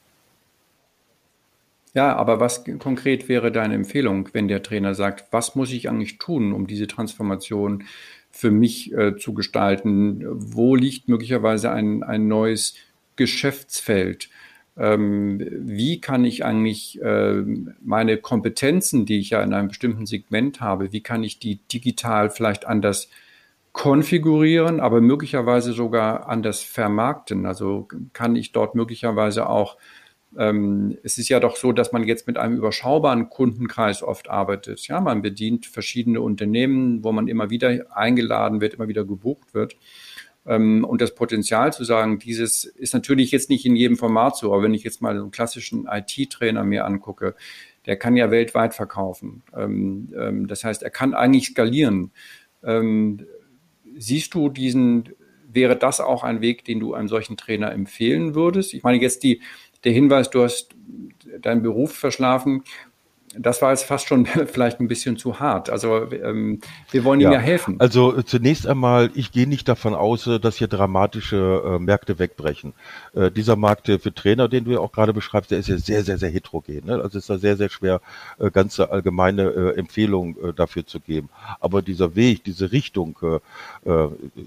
[1.94, 6.20] Ja, aber was konkret wäre deine Empfehlung, wenn der Trainer sagt, was muss ich eigentlich
[6.20, 7.86] tun, um diese Transformation
[8.30, 10.24] für mich äh, zu gestalten?
[10.30, 12.76] Wo liegt möglicherweise ein, ein neues
[13.16, 14.30] Geschäftsfeld?
[14.78, 17.44] Ähm, wie kann ich eigentlich äh,
[17.82, 22.30] meine Kompetenzen, die ich ja in einem bestimmten Segment habe, wie kann ich die digital
[22.30, 23.10] vielleicht anders
[23.74, 27.48] konfigurieren, aber möglicherweise sogar anders vermarkten?
[27.48, 29.78] Also kann ich dort möglicherweise auch
[30.32, 34.88] es ist ja doch so, dass man jetzt mit einem überschaubaren Kundenkreis oft arbeitet.
[34.88, 39.76] Ja, man bedient verschiedene Unternehmen, wo man immer wieder eingeladen wird, immer wieder gebucht wird.
[40.46, 44.54] Ähm, und das Potenzial zu sagen, dieses ist natürlich jetzt nicht in jedem Format so,
[44.54, 47.36] aber wenn ich jetzt mal einen klassischen IT-Trainer mir angucke,
[47.86, 49.44] der kann ja weltweit verkaufen.
[49.56, 52.12] Ähm, ähm, das heißt, er kann eigentlich skalieren.
[52.64, 53.26] Ähm,
[53.98, 55.10] siehst du diesen,
[55.48, 58.74] wäre das auch ein Weg, den du einem solchen Trainer empfehlen würdest?
[58.74, 59.42] Ich meine jetzt die,
[59.84, 60.76] der Hinweis, du hast
[61.40, 62.64] deinen Beruf verschlafen
[63.38, 65.70] das war jetzt fast schon vielleicht ein bisschen zu hart.
[65.70, 66.60] Also ähm,
[66.92, 67.76] wir wollen ihm ja helfen.
[67.80, 72.20] Also äh, zunächst einmal, ich gehe nicht davon aus, äh, dass hier dramatische äh, Märkte
[72.20, 72.74] wegbrechen.
[73.14, 76.04] Äh, dieser Markt für Trainer, den du ja auch gerade beschreibst, der ist ja sehr,
[76.04, 76.86] sehr, sehr heterogen.
[76.86, 77.02] Ne?
[77.02, 78.02] Also ist da sehr, sehr schwer,
[78.40, 81.30] äh, ganze allgemeine äh, Empfehlungen dafür zu geben.
[81.60, 83.18] Aber dieser Weg, diese Richtung,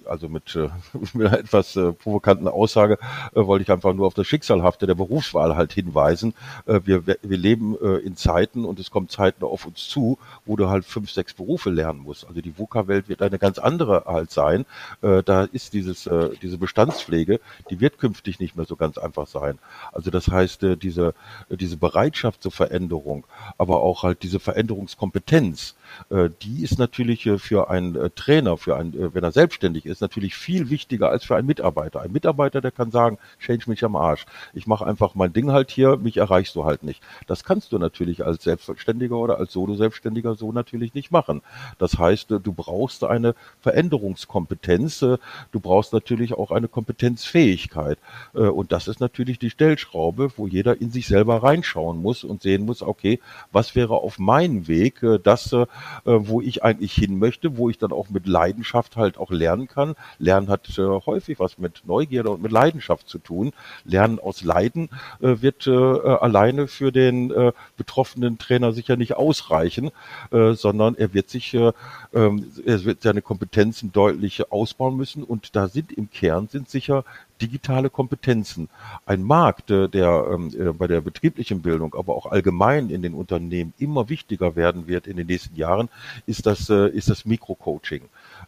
[0.04, 0.58] also mit,
[1.14, 2.98] mit einer etwas provokanten Aussage,
[3.32, 6.34] wollte ich einfach nur auf das Schicksalhafte der Berufswahl halt hinweisen.
[6.66, 10.86] Wir, wir leben in Zeiten und es kommen Zeiten auf uns zu, wo du halt
[10.86, 12.26] fünf, sechs Berufe lernen musst.
[12.26, 14.64] Also die VUCA-Welt wird eine ganz andere halt sein.
[15.02, 19.26] Äh, da ist dieses, äh, diese Bestandspflege, die wird künftig nicht mehr so ganz einfach
[19.26, 19.58] sein.
[19.92, 21.12] Also das heißt, äh, diese,
[21.50, 23.26] diese Bereitschaft zur Veränderung,
[23.58, 25.74] aber auch halt diese Veränderungskompetenz,
[26.10, 30.00] äh, die ist natürlich äh, für einen äh, Trainer, für einen, wenn er selbstständig ist,
[30.00, 32.00] natürlich viel wichtiger als für einen Mitarbeiter.
[32.00, 34.26] Ein Mitarbeiter, der kann sagen, change mich am Arsch.
[34.54, 37.02] Ich mache einfach mein Ding halt hier, mich erreichst du halt nicht.
[37.26, 41.42] Das kannst du natürlich als Selbstständiger oder als Solo-Selbstständiger so natürlich nicht machen.
[41.78, 47.98] Das heißt, du brauchst eine Veränderungskompetenz, du brauchst natürlich auch eine Kompetenzfähigkeit.
[48.32, 52.64] Und das ist natürlich die Stellschraube, wo jeder in sich selber reinschauen muss und sehen
[52.64, 55.66] muss, okay, was wäre auf meinem Weg das, äh,
[56.04, 59.94] wo ich eigentlich hin möchte, wo ich dann auch mit Leidenschaft halt auch lernen kann.
[60.18, 63.52] Lernen hat äh, häufig was mit Neugierde und mit Leidenschaft zu tun.
[63.84, 64.88] Lernen aus Leiden
[65.20, 69.90] äh, wird äh, alleine für den äh, betroffenen Trainer sicher nicht ausreichen,
[70.30, 71.72] äh, sondern er wird sich, äh,
[72.12, 77.04] ähm, er wird seine Kompetenzen deutlich ausbauen müssen und da sind im Kern sind sicher
[77.40, 78.68] digitale Kompetenzen.
[79.06, 83.14] Ein Markt, äh, der ähm, äh, bei der betrieblichen Bildung, aber auch allgemein in den
[83.14, 85.88] Unternehmen immer wichtiger werden wird in den nächsten Jahren,
[86.26, 88.02] ist das, ist das Mikrocoaching.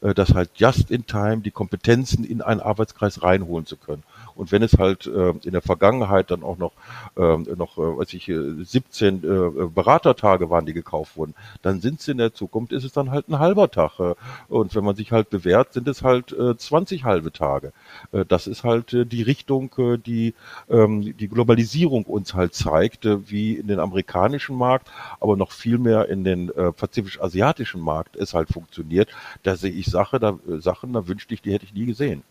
[0.05, 4.03] Äh, das halt just in time die Kompetenzen in einen Arbeitskreis reinholen zu können.
[4.37, 6.73] Und wenn es halt äh, in der Vergangenheit dann auch noch,
[7.17, 12.01] äh, noch äh, weiß ich, 17 äh, äh, Beratertage waren, die gekauft wurden, dann sind
[12.01, 13.99] es in der Zukunft, ist es dann halt ein halber Tag.
[14.01, 14.15] Äh,
[14.49, 17.73] und wenn man sich halt bewährt, sind es halt äh, 20 halbe Tage.
[18.13, 20.35] Äh, das ist halt äh, die Richtung, äh, die
[20.69, 24.91] ähm, die Globalisierung uns halt zeigt, äh, wie in den amerikanischen Markt,
[25.21, 29.09] aber noch viel mehr in den äh, pazifisch-asiatischen Markt es halt funktioniert.
[29.45, 32.23] Da sehe ich Sache, da, Sachen, da wünschte ich, die hätte ich nie gesehen.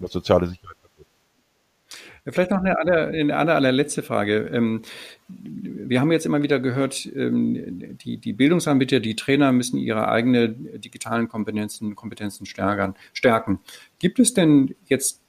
[0.00, 0.76] Was soziale Sicherheit
[2.26, 4.50] Vielleicht noch eine, aller, eine aller, allerletzte Frage.
[4.52, 4.82] Ähm,
[5.28, 10.80] wir haben jetzt immer wieder gehört, ähm, die, die Bildungsanbieter, die Trainer müssen ihre eigenen
[10.80, 13.58] digitalen Kompetenzen, Kompetenzen stärken.
[13.98, 15.22] Gibt es denn jetzt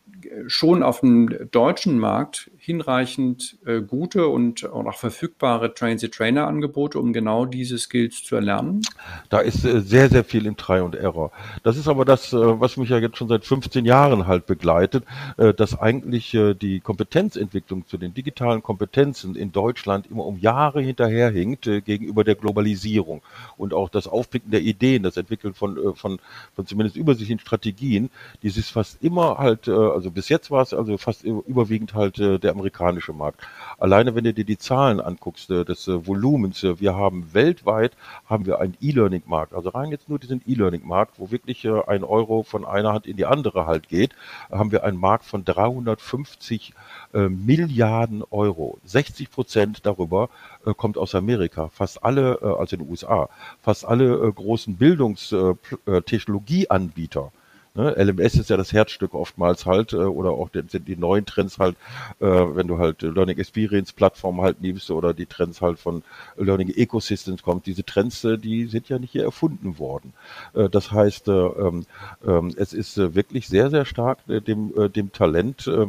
[0.48, 7.46] schon auf dem deutschen Markt hinreichend äh, gute und, und, auch verfügbare Train-the-Trainer-Angebote, um genau
[7.46, 8.82] diese Skills zu erlernen?
[9.30, 11.32] Da ist äh, sehr, sehr viel im Try und Error.
[11.64, 15.06] Das ist aber das, äh, was mich ja jetzt schon seit 15 Jahren halt begleitet,
[15.38, 20.82] äh, dass eigentlich äh, die Kompetenzentwicklung zu den digitalen Kompetenzen in Deutschland immer um Jahre
[20.82, 23.24] hinterherhinkt äh, gegenüber der Globalisierung
[23.58, 26.20] und auch das Aufblicken der Ideen, das Entwickeln von, von,
[26.56, 28.12] von zumindest übersichtlichen Strategien,
[28.44, 32.58] dieses fast immer halt, also bis jetzt war es also fast überwiegend halt der der
[32.58, 33.42] amerikanische Markt.
[33.78, 37.94] Alleine wenn du dir die Zahlen anguckst äh, des äh, Volumens, äh, wir haben weltweit
[38.26, 42.66] haben wir einen E-Learning-Markt, also rein jetzt nur diesen E-Learning-Markt, wo wirklich ein Euro von
[42.66, 44.12] einer Hand in die andere halt geht,
[44.52, 46.74] haben wir einen Markt von 350
[47.14, 48.80] Milliarden Euro.
[48.86, 50.30] 60 Prozent darüber
[50.78, 51.68] kommt aus Amerika.
[51.70, 53.30] Fast alle, also in den USA,
[53.62, 57.32] fast alle großen Bildungstechnologieanbieter
[57.74, 57.92] Ne?
[57.98, 61.78] LMS ist ja das Herzstück oftmals halt, äh, oder auch die, die neuen Trends halt,
[62.20, 66.04] äh, wenn du halt Learning Experience Plattform halt nimmst oder die Trends halt von
[66.36, 67.66] Learning Ecosystems kommt.
[67.66, 70.14] Diese Trends, äh, die sind ja nicht hier erfunden worden.
[70.54, 74.90] Äh, das heißt, äh, ähm, es ist äh, wirklich sehr, sehr stark äh, dem, äh,
[74.90, 75.88] dem Talent äh,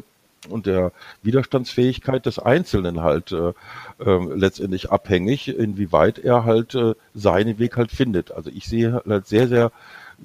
[0.48, 3.52] und der Widerstandsfähigkeit des Einzelnen halt äh,
[4.04, 8.32] äh, letztendlich abhängig, inwieweit er halt äh, seinen Weg halt findet.
[8.32, 9.72] Also ich sehe halt sehr, sehr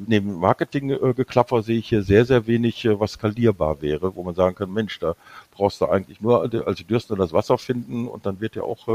[0.06, 4.56] neben Marketinggeklapper sehe ich hier sehr, sehr wenig, äh, was skalierbar wäre, wo man sagen
[4.56, 5.16] kann, Mensch, da
[5.52, 8.88] brauchst du eigentlich nur als Dürster das Wasser finden und dann wird ja auch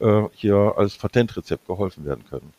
[0.00, 2.52] äh, äh, hier als Patentrezept geholfen werden können.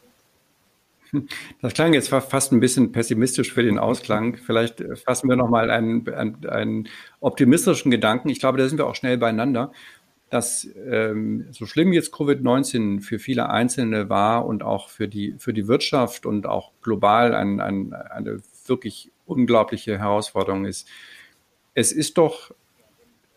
[1.61, 4.35] Das klang jetzt fast ein bisschen pessimistisch für den Ausklang.
[4.35, 6.89] Vielleicht fassen wir nochmal einen, einen, einen
[7.21, 8.27] optimistischen Gedanken.
[8.27, 9.71] Ich glaube, da sind wir auch schnell beieinander
[10.29, 15.53] dass ähm, so schlimm jetzt Covid-19 für viele Einzelne war und auch für die, für
[15.53, 20.87] die Wirtschaft und auch global ein, ein, eine wirklich unglaubliche Herausforderung ist.
[21.73, 22.53] Es ist doch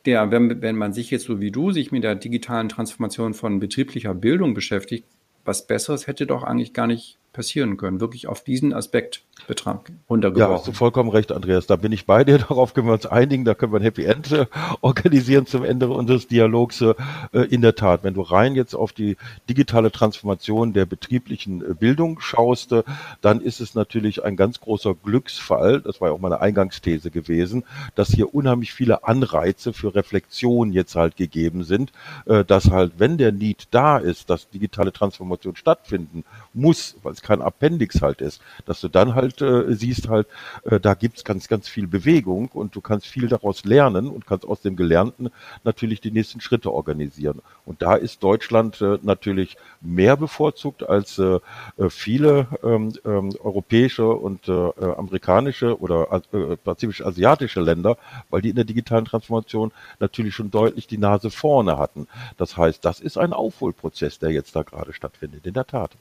[0.04, 3.60] der, wenn, wenn man sich jetzt so wie du sich mit der digitalen Transformation von
[3.60, 5.04] betrieblicher Bildung beschäftigt,
[5.44, 8.00] was Besseres hätte doch eigentlich gar nicht passieren können.
[8.00, 10.52] Wirklich auf diesen Aspekt Betrag runtergebrochen.
[10.52, 11.66] Ja, hast du vollkommen recht, Andreas.
[11.66, 12.38] Da bin ich bei dir.
[12.48, 13.44] Darauf können wir uns einigen.
[13.44, 14.46] Da können wir ein Happy End äh,
[14.80, 16.80] organisieren zum Ende unseres Dialogs.
[16.80, 16.94] Äh,
[17.32, 19.16] in der Tat, wenn du rein jetzt auf die
[19.48, 22.82] digitale Transformation der betrieblichen äh, Bildung schaust, äh,
[23.20, 25.80] dann ist es natürlich ein ganz großer Glücksfall.
[25.80, 27.64] Das war ja auch meine Eingangsthese gewesen,
[27.94, 31.92] dass hier unheimlich viele Anreize für Reflexion jetzt halt gegeben sind,
[32.26, 37.26] äh, dass halt, wenn der Need da ist, dass digitale Transformation stattfinden muss, weil es
[37.26, 40.26] kein Appendix halt ist, dass du dann halt äh, siehst halt,
[40.64, 44.46] äh, da gibt's ganz, ganz viel Bewegung und du kannst viel daraus lernen und kannst
[44.46, 45.30] aus dem Gelernten
[45.64, 47.40] natürlich die nächsten Schritte organisieren.
[47.64, 51.38] Und da ist Deutschland äh, natürlich mehr bevorzugt als äh,
[51.76, 57.96] äh viele ähm, ähm, europäische und äh, äh, amerikanische oder äh, pazifisch-asiatische Länder,
[58.30, 62.06] weil die in der digitalen Transformation natürlich schon deutlich die Nase vorne hatten.
[62.36, 65.92] Das heißt, das ist ein Aufholprozess, der jetzt da gerade stattfindet, in der Tat.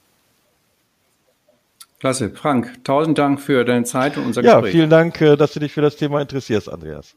[2.00, 2.30] Klasse.
[2.30, 4.64] Frank, tausend Dank für deine Zeit und unser Gespräch.
[4.64, 7.14] Ja, vielen Dank, äh, dass du dich für das Thema interessierst, Andreas.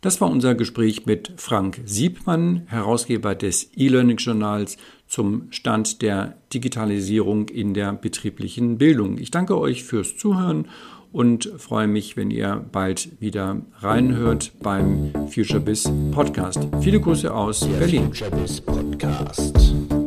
[0.00, 4.76] Das war unser Gespräch mit Frank Siebmann, Herausgeber des E-Learning-Journals
[5.08, 9.18] zum Stand der Digitalisierung in der betrieblichen Bildung.
[9.18, 10.68] Ich danke euch fürs Zuhören
[11.12, 16.68] und freue mich, wenn ihr bald wieder reinhört beim FutureBiz Podcast.
[16.80, 18.14] Viele Grüße aus der Berlin.
[18.14, 19.97] FutureBiz Podcast.